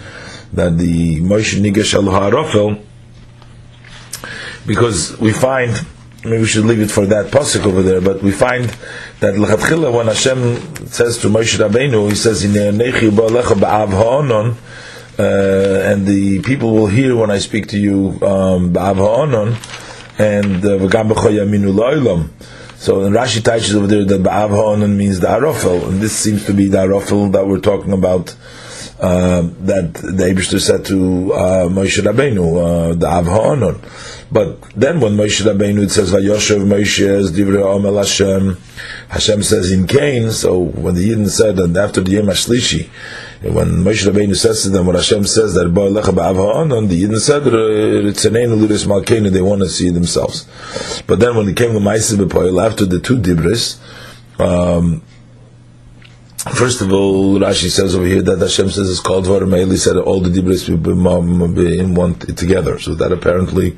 [0.54, 2.84] that the Moshe Nigash El Ha'arofel
[4.68, 5.72] because we find
[6.30, 8.02] maybe we should leave it for that pasuk over there.
[8.02, 8.66] But we find
[9.20, 13.94] that l'chatchila when Hashem says to Moshe Rabbeinu, He says in ba'av
[15.20, 19.48] uh, and the people will hear when I speak to you um, ba'av ha'onon,
[20.20, 22.30] and uh, v'gam b'choyaminu lo'ilam.
[22.78, 26.54] So in Rashi teaches over there that ba'av means the arofel, and this seems to
[26.54, 28.36] be the arofel that we're talking about.
[29.00, 33.80] Uh, that the Abishter said to uh, Moshe Rabbeinu, uh, the Av Ha'onon.
[34.30, 38.58] But then when Moshe Rabbeinu says Vayoshev Moshe as Divrei Omer Hashem,
[39.10, 40.32] Hashem says in Cain.
[40.32, 42.90] So when the Yidden said and after the Yom Hashlishi,
[43.42, 47.20] when Moshe Rabbeinu says to them, when Hashem says that Bo Lecha Ba'av the Yidden
[47.20, 51.02] said Ritzanein Luris Malkeinu, they want to see themselves.
[51.08, 53.80] But then when it came to Ma'aseh B'Poel after the two Dibris,
[54.40, 55.04] um,
[56.54, 59.98] First of all, Rashi says over here that Hashem says it's called Dvarim He said
[59.98, 62.80] all the Dibris in one together.
[62.80, 63.78] So that apparently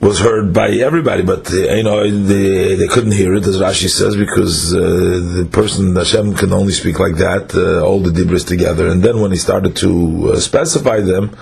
[0.00, 3.88] was heard by everybody, but uh, you know they, they couldn't hear it, as Rashi
[3.88, 8.46] says, because uh, the person Hashem can only speak like that, uh, all the dibris
[8.46, 8.88] together.
[8.88, 11.34] And then when he started to uh, specify them,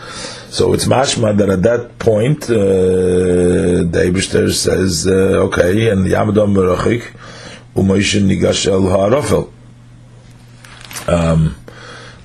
[0.51, 6.11] so it's mashma that at that point uh, the Eibushter says, uh, okay, and the
[6.11, 7.03] Yamadam Merachik
[7.75, 9.53] Umoishin Nigash El.
[11.07, 11.57] Um,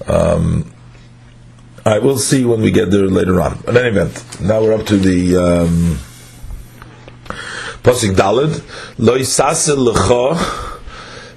[0.08, 0.72] um,
[1.86, 3.64] I will see when we get there later on.
[3.68, 5.36] In any event, now we're up to the.
[5.36, 6.00] Um,
[7.84, 8.62] Pasuk Dalid,
[8.98, 10.80] Lo lecha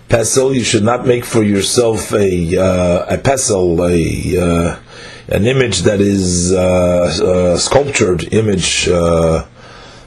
[0.08, 0.54] pesel.
[0.54, 4.78] You should not make for yourself a uh, a pesel, a uh,
[5.28, 9.46] an image that is uh, a sculptured image, uh,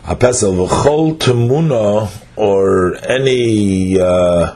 [0.03, 4.55] a pesel v'chol temuna or any uh,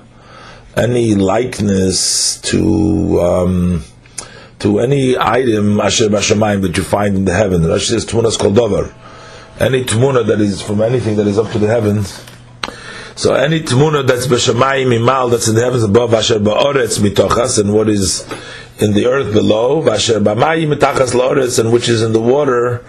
[0.75, 3.83] any likeness to um,
[4.59, 7.61] to any item asher b'shamayim that you find in the heaven.
[7.61, 8.93] Rashi says tmunas called davar.
[9.59, 12.23] Any tmuna that is from anything that is up to the heavens.
[13.15, 17.73] So any tmuna that's b'shamayim imal that's in the heavens above asher ba'oretz mitochas and
[17.73, 18.25] what is
[18.79, 22.85] in the earth below asher b'mayim mitachas la'oretz and which is in the water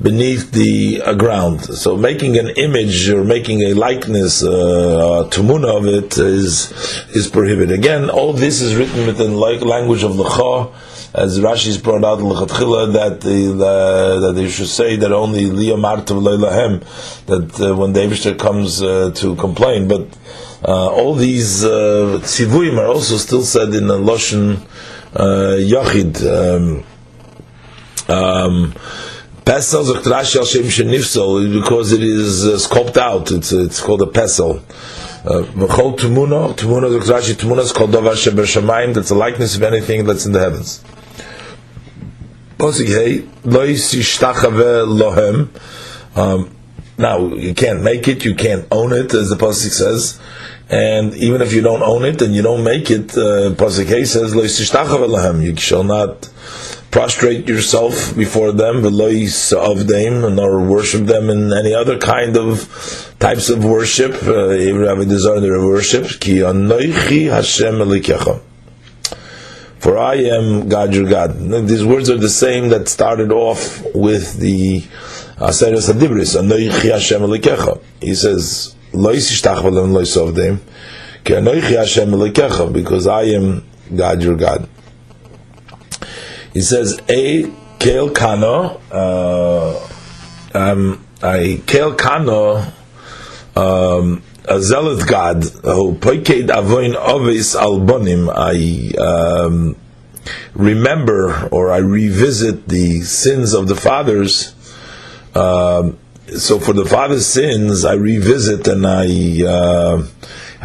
[0.00, 1.62] beneath the uh, ground.
[1.62, 6.72] So making an image or making a likeness, uh, a tumuna of it is
[7.14, 7.78] is prohibited.
[7.78, 10.72] Again, all this is written within like language of Lecha,
[11.14, 13.52] as Rashi's brought out in Lechatchila, that the,
[14.20, 16.80] that they should say that only Liyamartav Leilahem,
[17.26, 20.08] that uh, when the comes uh, to complain, but
[20.64, 24.56] uh, all these uh, tzivuim are also still said in the Loshen
[25.14, 26.20] uh, Yachid.
[26.24, 26.84] Um,
[28.08, 28.74] um,
[29.44, 33.30] Pesel sagt Rashi al Shem Shenifsel because it is uh, scoped out.
[33.30, 34.62] It's uh, it's called a pesel.
[35.24, 38.94] Uh, V'chol Tumuna, Tumuna sagt Rashi, Tumuna is called Davar Sheber.
[38.94, 40.82] That's a likeness of anything that's in the heavens.
[40.82, 42.43] Posig Hey, Lois Yishtachave Lohem.
[46.16, 46.56] Um,
[46.96, 50.20] now, you can't make it, you can't own it, as the Pasuk says.
[50.70, 54.04] And even if you don't own it and you don't make it, uh, Pasuk Hey
[54.04, 54.34] says.
[54.34, 56.30] You shall not
[56.90, 63.50] prostrate yourself before them, of them, nor worship them in any other kind of types
[63.50, 64.14] of worship.
[64.22, 66.06] Uh, even have a desire to worship.
[66.20, 68.40] Ki Hashem elikecha.
[69.84, 71.38] For I am God your God.
[71.68, 74.80] These words are the same that started off with the
[75.36, 76.40] Aseres Adibris.
[76.40, 77.82] Anoichi Hashem.
[78.00, 78.74] He says,
[81.76, 82.72] Hashem.
[82.72, 83.62] Because I am
[83.94, 84.66] God your God.
[86.54, 89.86] He says, A Kel Kano, uh,
[90.54, 92.72] um, I Kel Kano,
[93.54, 98.30] um, a zealot God who poiked avoin ovis albonim.
[98.34, 99.76] I um,
[100.54, 104.54] remember or I revisit the sins of the fathers.
[105.34, 105.98] Um,
[106.36, 110.06] so for the father's sins, I revisit and I uh,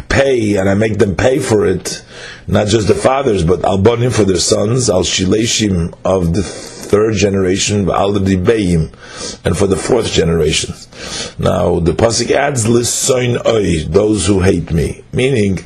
[0.08, 2.04] pay and I make them pay for it
[2.50, 6.42] not just the fathers, but albonim for their sons, al shileshim of the
[6.90, 10.74] third generation, and for the fourth generation.
[11.38, 15.56] Now the pasuk adds those who hate me, meaning.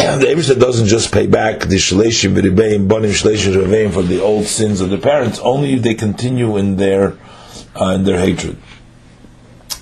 [0.00, 4.46] the Ebershah doesn't just pay back the Shaleshim, V'ribeim, Bonim, Shaleshim, Reveim for the old
[4.46, 7.18] sins of the parents, only if they continue in their,
[7.78, 8.56] uh, in their hatred.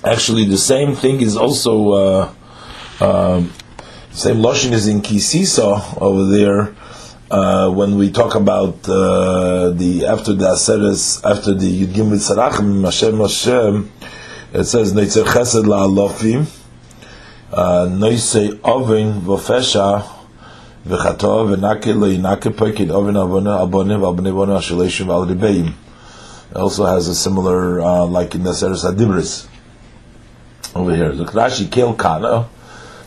[0.03, 2.33] Actually, the same thing is also uh,
[2.99, 3.53] um,
[4.11, 6.75] same lashon is in Kisisa over there.
[7.31, 13.19] Uh, when we talk about uh, the after the Aseres, after the Yudgim Mitzarachim, Hashem
[13.19, 13.91] Hashem,
[14.51, 16.47] it says Neitzer Chesed LaAlofim,
[17.53, 20.01] uh, Noisei Ovin Vofesha
[20.87, 25.67] V'chato V'nake Le'inake Pekid Ovin Avona Abonim V'abonei Vona Asheleshim V'al
[26.49, 29.47] It also has a similar, uh, like in the Aseres Adibris.
[30.75, 32.49] Over here, look, Rashi Kel Kana,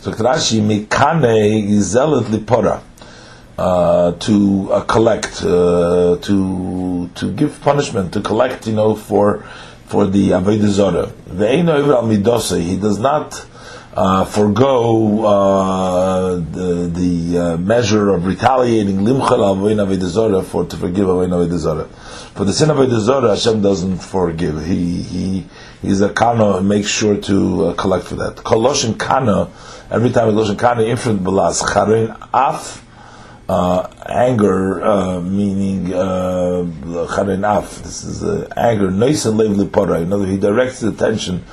[0.01, 2.83] so Rashi mikane zealot lipora.
[3.59, 9.45] Uh, to uh, collect, uh, to to give punishment, to collect, you know, for
[9.93, 11.13] for the avodah zara.
[11.29, 13.47] al He does not
[13.95, 21.59] uh, forego uh, the, the uh, measure of retaliating limchal zara for to forgive avodah
[21.59, 21.85] zara.
[22.35, 24.65] For the sin of avodah zara, Hashem doesn't forgive.
[24.65, 25.47] He he
[25.83, 28.37] he's a kana and makes sure to uh, collect for that.
[28.37, 29.51] Koloshin kana
[29.91, 32.83] every time it goes in kana infant belas charein af
[33.49, 36.65] anger uh, meaning uh,
[37.45, 37.83] af.
[37.83, 38.91] This is uh, anger.
[38.91, 41.45] Nice and in other he directs the attention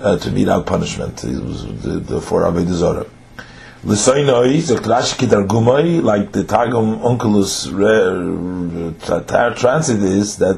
[0.00, 1.22] uh, to mete out punishment.
[1.24, 3.08] Was the, for avodah
[6.00, 7.70] like the Targum Onkelos
[9.56, 10.56] transit is that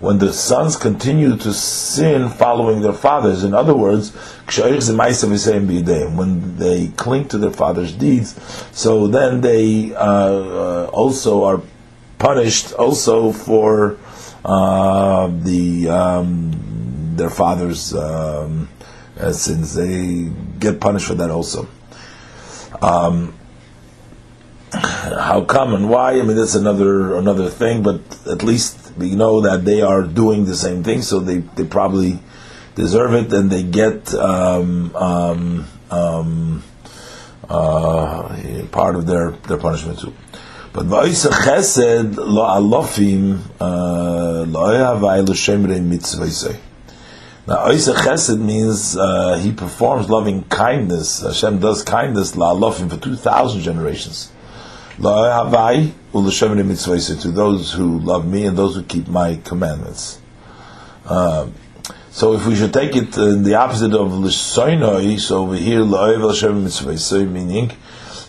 [0.00, 4.16] when the sons continue to sin following their fathers, in other words,
[6.16, 8.40] when they cling to their father's deeds,
[8.72, 11.60] so then they uh, uh, also are
[12.18, 13.98] punished also for
[14.42, 16.50] uh, the um,
[17.14, 18.70] their father's um,
[19.32, 19.74] sins.
[19.74, 21.68] They get punished for that also.
[22.84, 23.34] Um,
[24.72, 26.18] how come and why?
[26.18, 27.82] I mean, that's another another thing.
[27.82, 31.64] But at least we know that they are doing the same thing, so they, they
[31.64, 32.18] probably
[32.74, 36.62] deserve it, and they get um, um, um,
[37.48, 40.12] uh, part of their, their punishment too.
[40.72, 46.58] But va'isa chesed lo alofim uh, lo ehavai l'shemrei mitzvah
[47.46, 51.20] Now, Oisa Chesed means uh, he performs loving kindness.
[51.20, 54.32] Hashem does kindness la la'alofim for two thousand generations.
[54.96, 60.22] La'avai u'l'shavim mitzvah to those who love me and those who keep my commandments.
[61.04, 61.52] Um,
[62.10, 66.22] so if we should take it in the opposite of l'soinoi, so over here la'oiv
[66.22, 67.72] l'shavim mitzvah meaning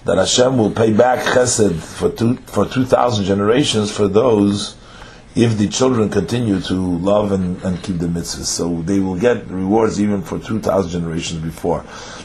[0.03, 2.09] that Hashem will pay back chesed for
[2.47, 4.75] for two thousand generations for those
[5.35, 8.45] if the children continue to love and, and keep the mitzvahs.
[8.45, 11.81] So they will get rewards even for 2,000 generations before.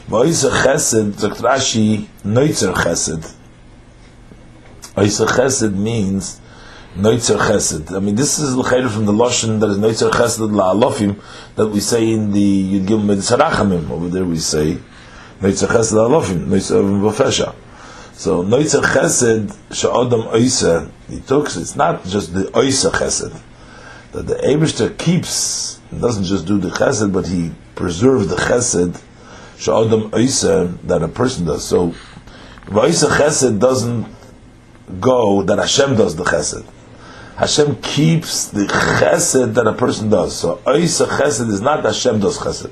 [0.07, 3.35] Oisa chesed, Rashi, noitzer chesed.
[4.95, 6.39] Oisa chesed means
[6.95, 7.93] noitzer chesed.
[7.93, 11.21] I mean, this is l'chayr from the Lashon that is noitzer chesed la'alofim
[11.55, 13.89] that we say in the Yud Gimel Sarachamim.
[13.89, 14.77] Over there we say
[15.41, 17.55] noitzer chesed la'alofim, noitzer v'fesha.
[18.21, 23.41] So noitzer chesed she'odam oisa he took it's not just the oisa chesed
[24.11, 29.01] that the Abishter keeps doesn't just do the chesed but he preserves the chesed
[29.57, 31.65] she'odam oisa that a person does.
[31.65, 31.95] So
[32.67, 34.05] oisa chesed doesn't
[34.99, 36.67] go that Hashem does the chesed.
[37.37, 40.35] Hashem keeps the chesed that a person does.
[40.35, 42.69] So oisa chesed is not Hashem does chesed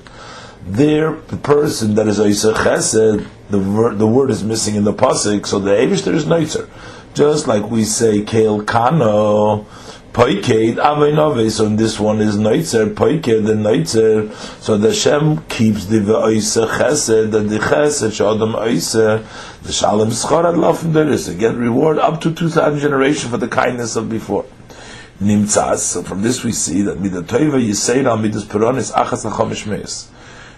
[0.66, 4.94] there, the person that is Isa Chesed, the, ver- the word is missing in the
[4.94, 6.70] pasuk, so the Eivish is Neitzer.
[7.14, 9.66] Just like we say Kel Kano,
[10.14, 14.32] Poiked, Avinove, so in this one is Neitzer, Poiked the Neitzer,
[14.62, 19.26] so the Shem keeps the Isa Chesed, and the Chesed, Shodom Isa,
[19.64, 23.96] the Shalom Schorad Laufen there is, again reward up to 2,000 generation for the kindness
[23.96, 24.46] of before.
[25.22, 29.66] Nimtzas, so from this we see that Midah Toiva Yisera Midas Peron is Achas Achomish
[29.66, 30.10] Meis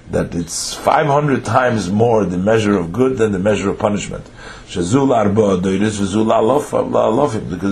[0.10, 4.26] that it's 500 times more the measure of good than the measure of punishment.
[4.66, 4.92] Because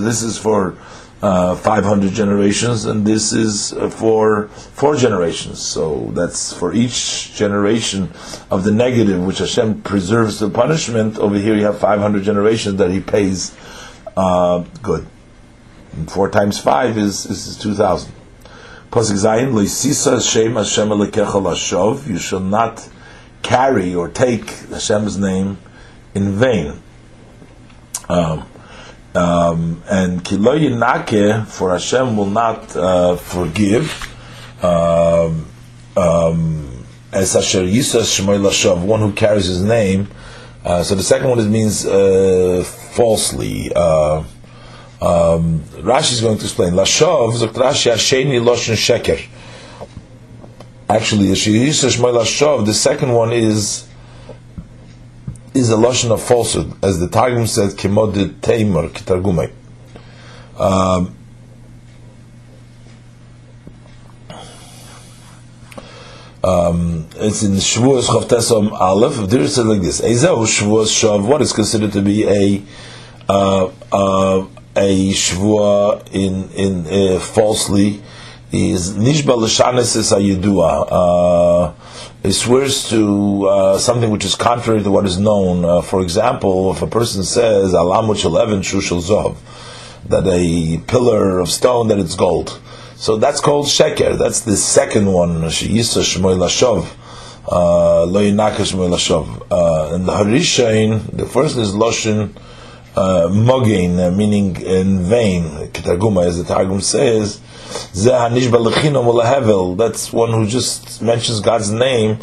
[0.04, 0.78] this is for
[1.22, 5.60] uh, 500 generations and this is uh, for four generations.
[5.62, 8.10] So that's for each generation
[8.50, 11.18] of the negative, which Hashem preserves the punishment.
[11.18, 13.56] Over here you have 500 generations that He pays
[14.16, 15.06] uh, good.
[15.94, 18.14] And four times five is, is 2,000.
[18.92, 22.90] Pasuk Zayin, Loisisa Shem Hashem Ashov, you shall not
[23.44, 25.60] carry or take Hashem's name
[26.16, 26.82] in vain.
[28.10, 28.48] Um,
[29.14, 34.08] um, and Kiloy Nake, for Hashem will not uh, forgive.
[34.64, 35.46] Um,
[35.96, 40.08] um, as Asher Yisas Shemoy Lashov, one who carries his name.
[40.66, 42.64] Uh, so the second one means uh,
[42.94, 43.72] falsely.
[43.76, 44.24] Uh,
[45.02, 46.74] um, Rashi is going to explain.
[46.74, 49.26] Lashov zokt Rashi Hasheni Loshen Sheker.
[50.90, 53.88] Actually, Lashov, the second one is
[55.54, 59.52] is a lashon of falsehood, as the Targum says, "Kimod Taimor Kitargumay."
[60.58, 61.16] Um,
[66.44, 69.30] um, it's in Shavuos Chavtesom Aleph.
[69.30, 71.26] There it says like this: Ezeu Shavuos Shav.
[71.26, 72.62] What is considered to be a
[73.30, 74.46] uh, uh,
[74.76, 78.02] a shvua in in uh, falsely
[78.52, 80.88] is nishba l'shanes is ayidua.
[80.90, 81.74] Uh,
[82.24, 85.66] it swears to uh, something which is contrary to what is known.
[85.66, 89.38] Uh, for example, if a person says alamut eleven shushel zov,
[90.08, 92.60] that a pillar of stone that it's gold.
[92.96, 94.18] So that's called sheker.
[94.18, 95.44] That's the second one.
[95.44, 96.96] Sheyisa shmoy lashov.
[97.48, 98.04] Uh.
[98.04, 102.36] Uh, and the harishain, the first is loshin
[103.00, 107.40] uh, uh, meaning in vain, Kitarguma, as the Targum says,
[109.78, 112.20] that's one who just mentions God's name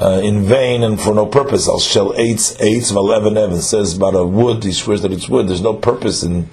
[0.00, 1.68] uh, in vain and for no purpose.
[1.68, 4.64] Al shell eitz eitz v'leven even says about a wood.
[4.64, 5.48] He swears that it's wood.
[5.48, 6.48] There's no purpose in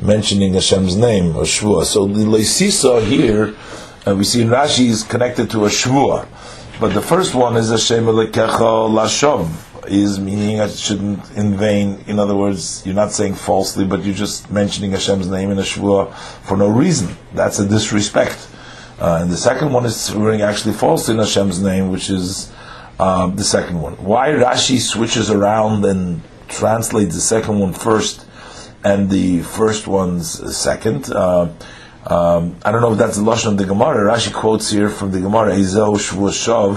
[0.00, 1.84] mentioning Hashem's name or shvua.
[1.84, 3.54] So the leisisa here,
[4.06, 6.26] uh, we see Rashi is connected to a shvua,
[6.80, 12.04] but the first one is Hashem elekecha lashov is meaning I shouldn't in vain.
[12.06, 15.62] In other words, you're not saying falsely, but you're just mentioning Hashem's name in a
[15.62, 17.16] shvua for no reason.
[17.34, 18.48] That's a disrespect.
[18.98, 22.52] Uh, and the second one is swearing actually falsely in Hashem's name, which is
[22.98, 23.94] uh, the second one.
[23.94, 28.26] Why Rashi switches around and translates the second one first
[28.84, 31.10] and the first one's second?
[31.10, 31.52] Uh,
[32.06, 34.12] um, I don't know if that's the lashon of the Gemara.
[34.12, 36.76] Rashi quotes here from the Gemara: "Ezel shvus shav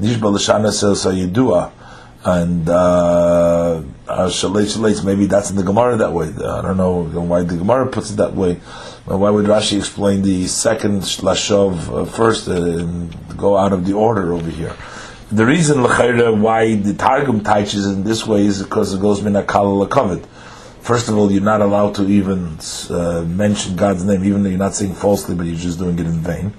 [0.00, 1.72] nishba l'shana sayidua."
[2.24, 4.30] And uh, uh
[5.04, 6.28] maybe that's in the Gemara that way.
[6.28, 8.54] I don't know why the Gemara puts it that way.
[9.04, 14.32] Why would Rashi explain the second Lashov uh, first and go out of the order
[14.32, 14.74] over here?
[15.30, 20.24] The reason why the Targum teaches in this way is because it goes minakal lakovid.
[20.80, 22.58] First of all, you're not allowed to even
[22.90, 26.06] uh, mention God's name, even though you're not saying falsely, but you're just doing it
[26.06, 26.52] in vain.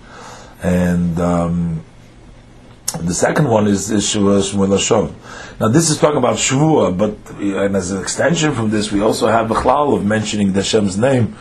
[0.64, 1.84] And um,
[3.02, 5.14] The second one is, is Shmuel Hashom.
[5.60, 9.28] Now this is talking about Shavua, but and as an extension from this, we also
[9.28, 11.36] have the chlal of mentioning the Hashem's name.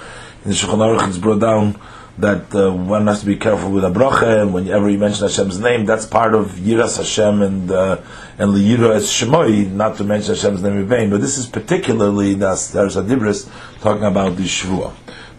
[0.45, 1.79] In the Shulchan Aruch, it's brought down
[2.19, 5.59] that uh, one has to be careful with a bracha, and whenever you mention Hashem's
[5.59, 8.01] name, that's part of Yiras Hashem and uh,
[8.39, 11.11] and Liyira es Shemoi, not to mention Hashem's name in vain.
[11.11, 13.49] But this is particularly that's there's a dibris
[13.81, 14.45] talking about the.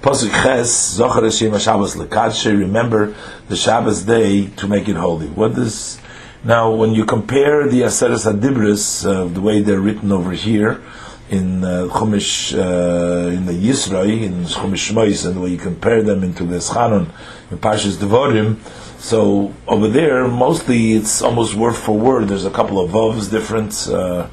[0.01, 2.59] Pasuk Ches Lekadshe.
[2.59, 3.15] Remember
[3.47, 5.27] the Shabbos day to make it holy.
[5.27, 5.99] What does
[6.45, 10.81] now when you compare the Aseres Adibris, uh, the way they're written over here
[11.29, 16.03] in uh, Chumash, uh, in the Yisrael, in Chumash Shmois, and the way you compare
[16.03, 17.09] them into the Eschanon,
[17.49, 18.59] in Parshas Devorim,
[18.99, 22.27] so over there, mostly it's almost word for word.
[22.27, 24.29] There's a couple of vovs difference, uh,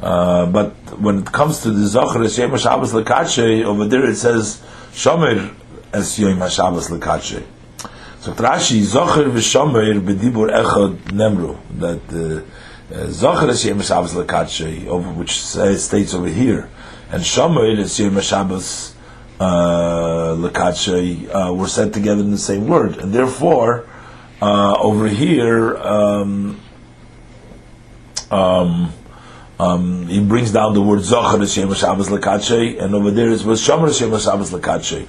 [0.00, 4.62] uh, but when it comes to the Zohar Yom Shabbos Lekache, over there it says
[4.92, 5.54] Shomer
[5.92, 7.44] es Yom Shabbos Lekache.
[8.20, 12.42] So Rashi Zohar v'Shomer b'dibur echad nemru that uh,
[12.90, 16.70] Zocher is Yom Shabbos Lekatshe, which states over here,
[17.10, 18.94] and Shomer is Yom Shabbos
[19.38, 23.86] uh, Lekatshe, uh, were said together in the same word, and therefore,
[24.40, 26.58] uh, over here, um,
[28.30, 28.92] um,
[29.60, 33.44] um, he brings down the word Zocher is Yom Shabbos Lekatshe, and over there it
[33.44, 35.06] was Shomer Yom Shabbos Lekatshe.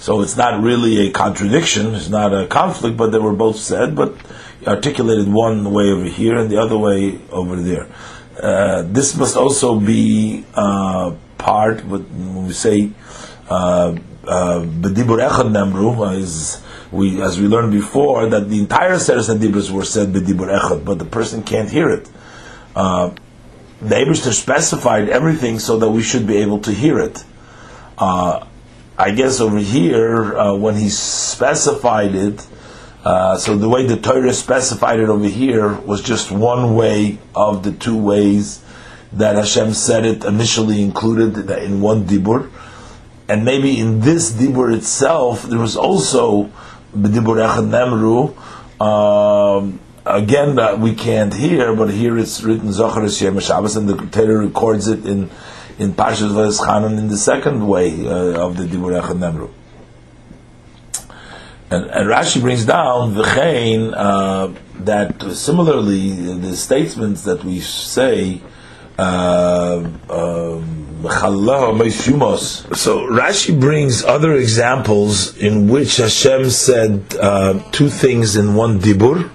[0.00, 3.94] So it's not really a contradiction, it's not a conflict, but they were both said,
[3.94, 4.16] but
[4.66, 7.86] articulated one way over here and the other way over there.
[8.42, 12.90] Uh, this must also be uh, part, when we say
[13.50, 13.94] uh,
[14.26, 19.70] uh, B'dibur Echad Nemru, is we, as we learned before, that the entire Seres Dibros
[19.70, 22.08] were said B'dibur Echad, but the person can't hear it.
[22.74, 23.10] Uh,
[23.82, 27.22] the Abishter specified everything so that we should be able to hear it.
[27.98, 28.46] Uh,
[29.00, 32.46] I guess over here, uh, when he specified it,
[33.02, 37.62] uh, so the way the Torah specified it over here was just one way of
[37.62, 38.62] the two ways
[39.14, 42.50] that Hashem said it initially included in one dibur,
[43.26, 46.50] and maybe in this dibur itself there was also
[46.94, 48.36] b'dibur echad nemru.
[48.84, 53.96] Um, again, that we can't hear, but here it's written Zohar Yom Shabbos, and the
[53.96, 55.30] Torah records it in
[55.80, 59.50] in Parshas Vayischanan in the second way uh, of the Dibur Echad Nemru.
[61.70, 68.42] And, and, Rashi brings down v'chein uh, that similarly the statements that we say.
[68.98, 71.08] Uh, um, so
[73.08, 79.30] Rashi brings other examples in which Hashem said uh, two things in one dibur,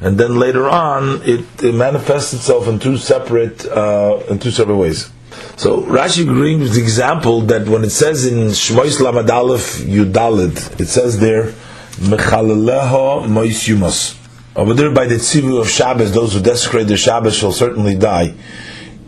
[0.00, 4.76] and then later on it, it manifests itself in two separate uh, in two separate
[4.76, 5.11] ways.
[5.56, 10.86] So Rashi brings the example that when it says in Shmois Lamed Aleph Yudalid, it
[10.86, 11.52] says there
[12.00, 14.18] Mechaleleho Mois Yumas.
[14.56, 18.34] Over there by the tzivu of Shabbos, those who desecrate the Shabbos shall certainly die.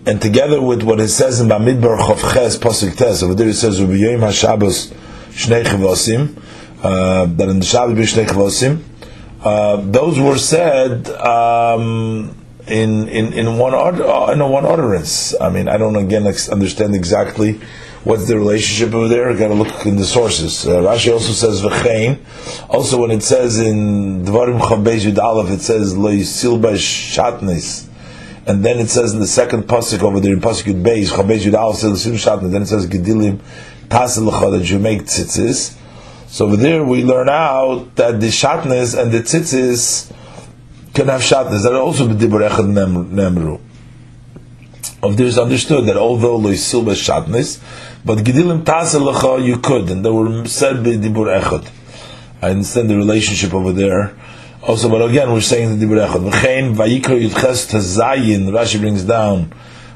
[0.07, 3.81] And together with what it says in Bamidbar Chavches Pasuk Tes, over there it says
[3.81, 4.93] Ubiyim HaShabbos
[5.31, 6.37] Shnei Chavosim,
[6.83, 8.83] uh, that in the Shabbos be Shnei Chavosim.
[9.43, 15.39] Uh, those were said um, in, in, in one order, uh, in one utterance.
[15.41, 17.61] I mean, I don't again understand exactly
[18.05, 19.35] what's the relationship over there.
[19.37, 20.67] Got to look in the sources.
[20.67, 22.19] Uh, Rashi also says v'chein.
[22.71, 27.89] Also, when it says in Dvarim Chabez Yud Aleph, it says lo yisilba shatnes.
[28.47, 31.41] And then it says in the second pasuk over there in pasuk Yud Beis Chabez
[31.41, 32.51] Yud Aleph says l'sim shatnes.
[32.51, 33.41] Then it says gedilim
[33.89, 35.79] tasel that you make tzitzis.
[36.29, 40.13] So over there we learn out that the shatnes and the tzitzis
[40.95, 41.65] can have shatnes.
[41.65, 43.61] That also be dibur echad nemru.
[45.03, 47.61] Of there is understood that although lo yisilba shatnes,
[48.07, 51.67] but Gedilim Taselacha you could, and they were said by Dibur Echad.
[52.43, 54.15] I understand the relationship over there.
[54.63, 56.31] Also, but again, we're saying the Dibur Echad.
[56.31, 59.55] V'chein Vayikra Yudches Tazayin, Rashi brings down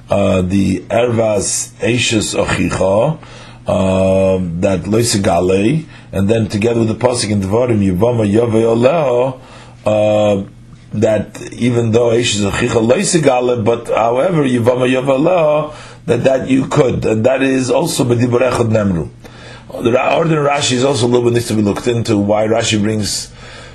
[0.09, 3.19] uh, the Ervas Eishes Ochicha,
[3.67, 9.39] uh, that Loisigale, and then together with the Pasuk in Devarim, Yivama Yavayoleo,
[9.85, 10.49] uh,
[10.93, 15.75] that even though Eishes Ochicha Loisigale, but however, Yivama Yavayoleo,
[16.07, 19.11] that that you could, and that is also b'dibur echad nemru.
[19.69, 22.17] The order Rashi is also a little bit needs to be looked into.
[22.17, 23.27] Why Rashi brings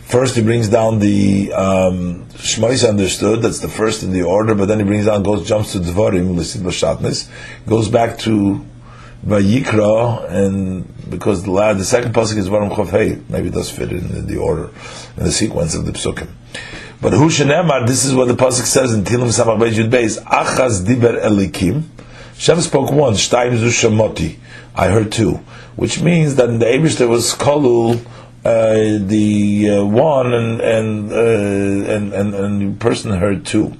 [0.05, 4.65] first he brings down the um, Shmais understood that's the first in the order, but
[4.65, 7.29] then he brings down goes jumps to Dvarim Lisid Bashatnis,
[7.67, 8.65] goes back to
[9.25, 13.91] Vayikra, and because the lad, the second pasuk is Varam Chav maybe it does fit
[13.91, 14.71] in the order
[15.17, 16.27] in the sequence of the psukim.
[17.01, 21.21] But Hushanemar, this is what the pasuk says in Tilim Samach Beis Beis, Achaz Diber
[21.21, 21.83] Elikim.
[22.37, 24.37] Shem spoke once, Shtaim Zushamoti.
[24.75, 25.35] I heard two.
[25.75, 28.05] Which means that in the Abish there was Kolul
[28.45, 33.73] uh, the uh, one and and, uh, and and and the person heard two.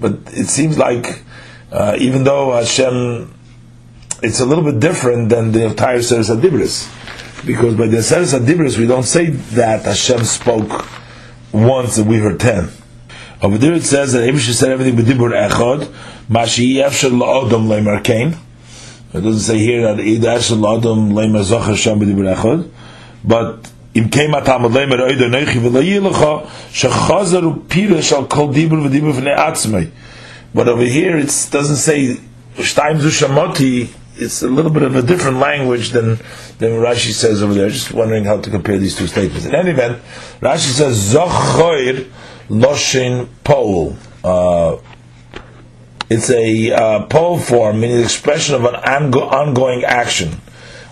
[0.00, 1.22] But it seems like
[1.70, 3.34] uh, even though Hashem,
[4.22, 6.88] it's a little bit different than the entire Seres Adibris,
[7.44, 10.86] because by the Seres Adibris we don't say that Hashem spoke
[11.51, 12.69] once and we heard ten.
[13.41, 15.85] Over there it says that Abish said everything with Dibur Echad,
[16.29, 18.35] Mashi Efshel La'odom Leimar Kain.
[19.13, 22.69] It doesn't say here that Ida Efshel La'odom Leimar Zoch Hashem B'Dibur Echad,
[23.23, 26.25] but אם קיימה תעמוד להם ראידו נכי ולא יהיה לך
[26.71, 29.85] שחזר ופירש על כל דיבר ודיבר בפני עצמי
[30.55, 32.19] but over here it doesn't say
[32.63, 33.85] שתיים זו שמותי
[34.22, 36.16] it's a little bit of a different language than
[36.58, 37.68] than Rashi says over there.
[37.68, 39.46] Just wondering how to compare these two statements.
[39.46, 40.02] In any event
[40.40, 42.10] Rashi says zochoir
[42.48, 44.76] loshin pol uh,
[46.12, 50.32] it's a uh, pole form meaning the expression of an ongoing action.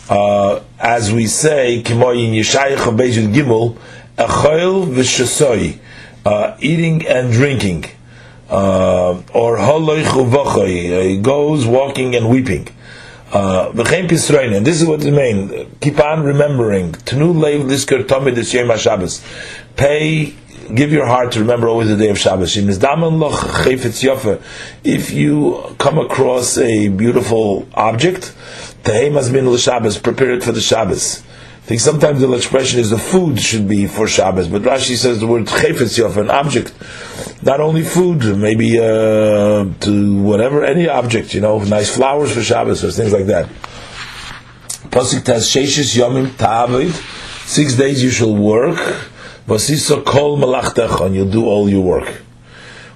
[0.09, 3.77] Uh, as we say, Kimoyin Yeshayach Beijil Gimel,
[4.17, 5.79] Achoil V'Shasoi,
[6.25, 7.85] uh, eating and drinking,
[8.49, 12.67] uh, or Holoich Uvochoi, he goes walking and weeping.
[13.33, 15.69] Uh, and this is what it means.
[15.81, 16.93] Keep on remembering.
[19.77, 20.35] Pay
[20.75, 22.57] give your heart to remember always the day of Shabbos.
[24.85, 28.35] If you come across a beautiful object,
[28.85, 31.23] prepare it for the Shabbos.
[31.71, 35.29] Think sometimes the expression is the food should be for Shabbos, but Rashi says the
[35.29, 36.75] word chayfetz yof, an object,
[37.45, 42.83] not only food, maybe uh, to whatever, any object, you know, nice flowers for Shabbos
[42.83, 43.49] or things like that.
[44.91, 46.91] Pasuk tas sheishis yomim ta'avid,
[47.47, 48.77] six days you shall work,
[49.47, 52.09] vasiso kol malachtecha, and you'll do all your work.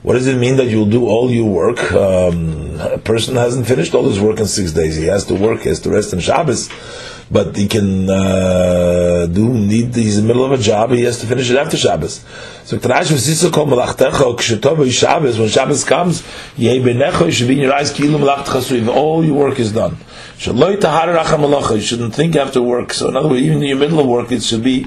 [0.03, 1.93] What does it mean that you'll do all your work?
[1.93, 4.97] Um, a person hasn't finished all his work in six days.
[4.97, 6.69] He has to work, he has to rest on Shabbos,
[7.31, 9.95] but he can uh, do need.
[9.95, 10.91] He's in the middle of a job.
[10.91, 12.25] He has to finish it after Shabbos.
[12.65, 12.93] So when
[15.49, 16.23] Shabbos comes,
[16.57, 18.01] you should be in your eyes.
[18.89, 19.97] All your work is done.
[20.37, 22.93] You shouldn't think after work.
[22.93, 24.87] So in other words, even in your middle of work, it should be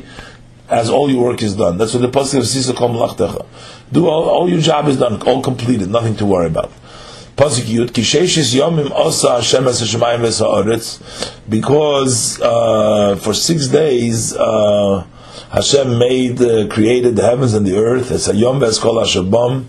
[0.69, 1.77] as all your work is done.
[1.77, 2.73] That's what the pasuk of Sisa.
[3.91, 6.71] Do all, all your job is done, all completed, nothing to worry about.
[7.37, 15.05] Pasuk Yud Kisheshis Yomim Osa Hashem Es Hashemayim V'Sa'aretz because uh, for six days uh,
[15.51, 18.09] Hashem made uh, created the heavens and the earth.
[18.09, 19.65] It's a Yom Ves Kol Hashabam.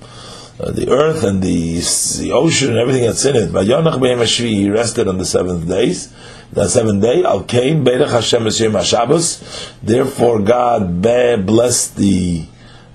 [0.58, 1.74] Uh, the earth and the,
[2.20, 3.52] the ocean and everything that's in it.
[3.52, 6.10] But Yonach Be'em He rested on the seventh days
[6.52, 7.22] the seventh day.
[7.22, 9.74] Al Kain Beirach Hashem Yom Shabbos.
[9.82, 12.46] Therefore, God blessed the,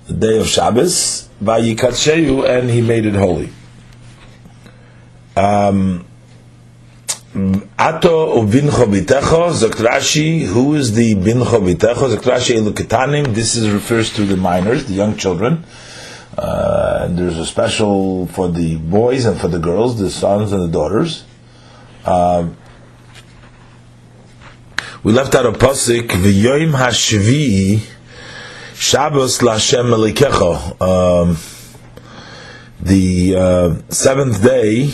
[0.08, 3.50] the day of Shabbos by Yikatsheyu, and He made it holy.
[5.36, 6.06] Um,
[7.76, 10.46] Ato ubincho bitecho zakrashi.
[10.46, 13.34] Who is the bincho bitecho zakrashi eluketanim?
[13.34, 15.64] This is refers to the minors, the young children.
[16.38, 20.68] Uh, there's a special for the boys and for the girls, the sons and the
[20.68, 21.24] daughters.
[22.04, 22.50] Uh,
[25.02, 27.80] we left out a pasuk v'yoyim hashvi
[28.74, 30.80] Shabbos lashem melikecha.
[30.80, 31.36] Um,
[32.80, 34.92] the uh, seventh day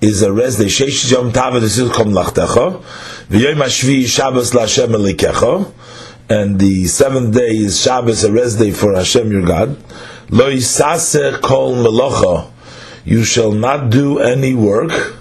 [0.00, 0.66] is a rest day.
[0.66, 2.82] Sheish yom tava desilkom lachtecha.
[3.28, 5.72] V'yoyim hashvi Shabbos lashem melikecha.
[6.28, 9.76] And the seventh day is Shabbos, a rest day for Hashem your God.
[10.30, 12.50] Lo yisaseh kol melocha.
[13.04, 15.16] You shall not do any work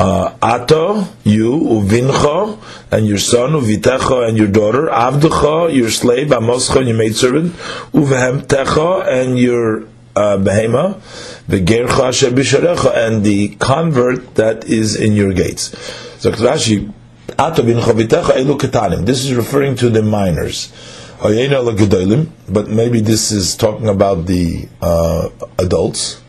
[0.00, 2.58] uh, Ato, you, Uvincha,
[2.90, 7.52] and your son, Uvitecha, and your daughter, Avducha, your slave, Amoscha, and your maidservant,
[7.92, 9.88] Uvehemtecha, and your
[10.18, 11.00] uh, behema,
[11.48, 15.70] Vegercha, Shebisharecha, and the convert that is in your gates.
[16.20, 16.92] So Rashi,
[17.38, 19.06] Ato, Vincha, Vitecha, Elu Ketanim.
[19.06, 20.72] This is referring to the minors.
[21.20, 25.28] But maybe this is talking about the uh,
[25.58, 26.22] adults.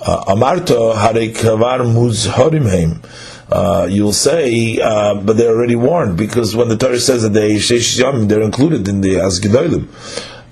[0.00, 3.02] Uh, Amarto harikavar muzharimheim.
[3.50, 7.58] Uh, you'll say, uh, but they're already warned because when the Torah says that they
[8.28, 9.88] they're included in the Asgedolim.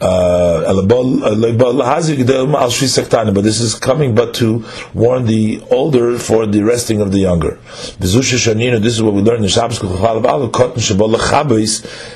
[0.01, 0.85] Uh,
[3.33, 4.65] but this is coming but to
[4.95, 7.59] warn the older for the resting of the younger.
[7.99, 9.83] This is what we learned in Shabbos.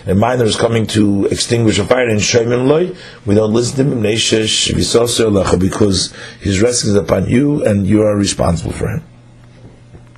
[0.06, 2.94] A minor is coming to extinguish a fire in Shemim Loy.
[3.26, 4.00] We don't listen to him
[5.58, 9.11] because his resting is upon you and you are responsible for him.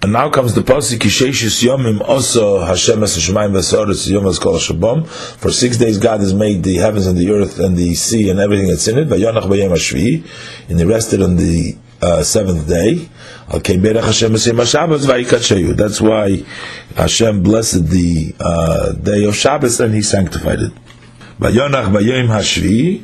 [0.04, 4.58] And now comes the pasuk Kisheshis Yomim also Hashem Es Shemayim V'Saretz Yom Es Kol
[4.58, 5.06] Shabom.
[5.06, 8.38] For six days God has made the heavens and the earth and the sea and
[8.38, 9.08] everything that's in it.
[9.08, 10.22] Vayonach Bayom Hashvi,
[10.68, 13.08] and He rested on the uh, seventh day.
[13.54, 15.74] Okay, Berach Hashem Esim HaShabbos Vayikat Shayu.
[15.74, 16.44] That's why
[16.96, 20.72] Hashem blessed the uh, day of Shabbos and He sanctified it.
[21.40, 23.02] Vayonach bayom hashvi.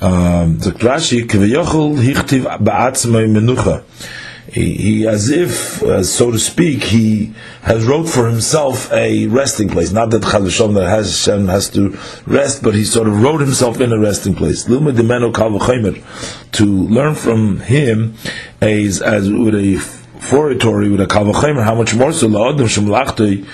[0.00, 3.84] Um, the Rashi kveyochel hichtiv ba'atzmai menucha
[4.50, 7.32] he, he as if, uh, so to speak, he
[7.62, 9.92] has wrote for himself a resting place.
[9.92, 11.96] Not that Chal that has Hashem has to
[12.26, 14.64] rest, but he sort of wrote himself in a resting place.
[14.64, 14.72] To
[16.64, 18.14] learn from him
[18.60, 23.44] as, as with a foratory with a kavachemer, how much more so la'odem shemlachtoi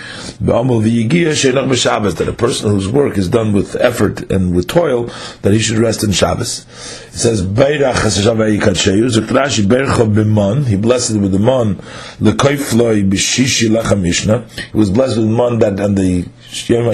[0.44, 4.68] be'amol v'yigia she'enach b'Shabbos, that a person whose work is done with effort and with
[4.68, 5.10] toil,
[5.42, 6.66] that he should rest in Shabbos.
[7.08, 11.80] It says, Beirach ha'sashavei kadsheyu, Rashi bercha b'mon, he blessed with the mon,
[12.20, 16.84] l'koifloi b'shishi lacha mishnah, he was blessed with mon that on the Yom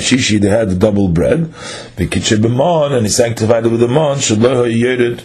[0.41, 1.45] they had the double bread,
[1.97, 5.23] v'kitche b'mon, and he sanctified it with the mon, ha'yered,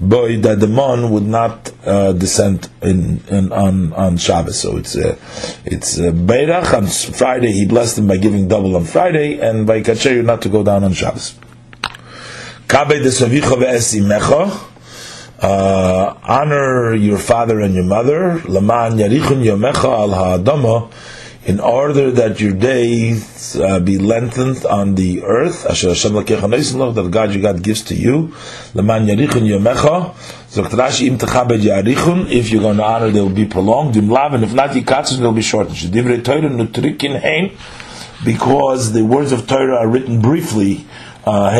[0.00, 4.60] boy, that the mon would not uh, descend in, in, on on Shabbos.
[4.60, 5.16] So it's uh,
[5.64, 6.12] it's uh,
[6.76, 7.50] on Friday.
[7.50, 10.84] He blessed him by giving double on Friday, and by Kacheru not to go down
[10.84, 11.34] on Shabbos.
[12.68, 13.02] Kabe
[15.42, 18.40] Uh, honor your father and your mother.
[18.46, 20.88] Laman yarichun yomecha al ha'adama
[21.44, 27.62] in order that your days uh, be lengthened on the earth, that God your God
[27.62, 28.32] gives to you.
[28.74, 28.86] If
[32.50, 33.96] you're going to honor, they will be prolonged.
[33.96, 35.76] If not, they'll be shortened.
[38.24, 40.86] Because the words of Torah are written briefly.
[41.24, 41.50] Uh,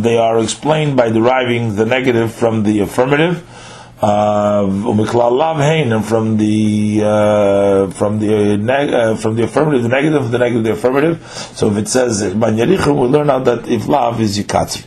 [0.00, 3.44] they are explained by deriving the negative from the affirmative
[4.00, 10.64] and from the uh, from the neg- uh, from the affirmative, the negative, the negative,
[10.64, 11.26] the affirmative.
[11.54, 14.84] So if it says ban yerichim, we'll learn out that if lav is yikatzer.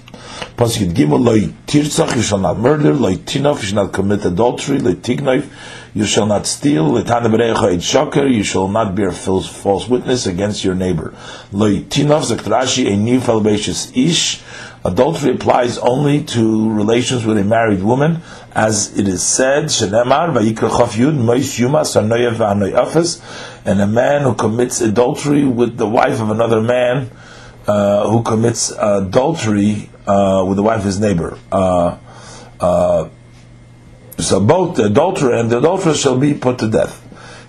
[0.56, 2.94] Pasuk Gimel loy tirtzach, you shall not murder.
[2.94, 4.80] Loy tinof, you shall not commit adultery.
[4.80, 5.46] Loy tignoif,
[5.94, 6.90] you shall not steal.
[6.90, 11.14] Letana berecha et shaker, you shall not bear false witness against your neighbor.
[11.52, 13.20] Loy tinof, zaktrashi, a new
[13.96, 14.42] ish.
[14.84, 18.20] Adultery applies only to relations with a married woman,
[18.54, 21.22] as it is said, Shenemar, Yud,
[23.66, 27.10] and a man who commits adultery with the wife of another man,
[27.68, 31.38] uh, who commits adultery uh, with the wife of his neighbor.
[31.52, 31.98] Uh,
[32.60, 33.10] uh
[34.18, 37.02] so both the adulterer and the adulteress shall be put to death.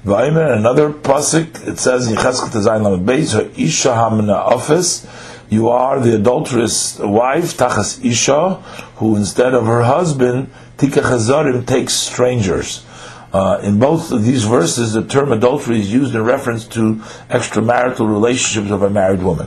[0.05, 5.07] Another pasuk, it says in Yechezkel Tezayin Lamed Beis, Isha Hamna Office,
[5.51, 8.55] you are the adulterous wife, Tachas Isha,
[8.97, 10.51] who instead of her husband,
[10.83, 12.85] Tika Chazarim takes strangers.
[13.33, 16.97] Uh, in both of these verses, the term adultery is used in reference to
[17.31, 19.47] extramarital relationships of a married woman.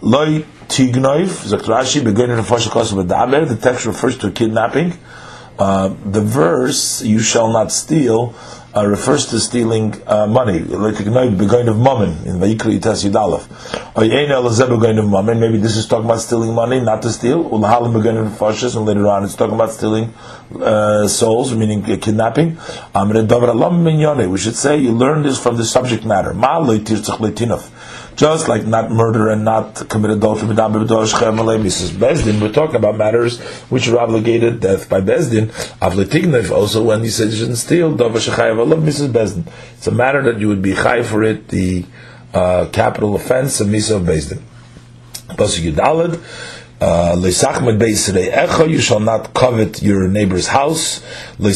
[0.00, 4.94] Loi tignoif, Zakrashi, beginning of the text refers to kidnapping.
[5.56, 8.34] Uh, the verse, you shall not steal,
[8.76, 13.46] uh, refers to stealing uh, money, like begoin of mammon in Vayikra Yitas Yidalef.
[13.96, 14.04] Or
[14.98, 15.40] of mammon.
[15.40, 17.44] Maybe this is talking about stealing money, not to steal.
[17.48, 20.12] Ulahalim begoin of fashish, and later on it's talking about stealing
[20.60, 22.58] uh, souls, meaning uh, kidnapping.
[24.30, 26.34] We should say you learn this from the subject matter.
[28.16, 31.90] Just like not murder and not commit adultery, Mrs.
[31.90, 33.38] Bezdin, we're talking about matters
[33.68, 35.48] which are obligated death by Bezdin.
[35.80, 39.12] Avletignev also, when he said you shouldn't steal, Mrs.
[39.12, 39.46] Bezdin.
[39.74, 41.84] It's a matter that you would be high for it, the
[42.32, 44.40] uh, capital offense of Misa of Bezdin.
[45.36, 46.18] Pasuk Yudalad.
[46.78, 47.16] Uh,
[48.68, 51.02] you shall not covet your neighbor's house.
[51.38, 51.52] You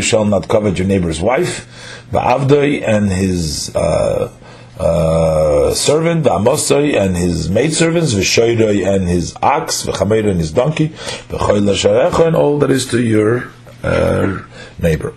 [0.00, 1.66] shall not covet your neighbor's wife.
[2.12, 4.32] And his uh,
[4.78, 10.52] uh, servant, the Amosai and his maidservants, Vishoidoi and his ox, the V'chameir and his
[10.52, 10.88] donkey,
[11.28, 13.50] the V'choy and all that is to your
[13.82, 14.42] uh,
[14.78, 15.14] neighbor.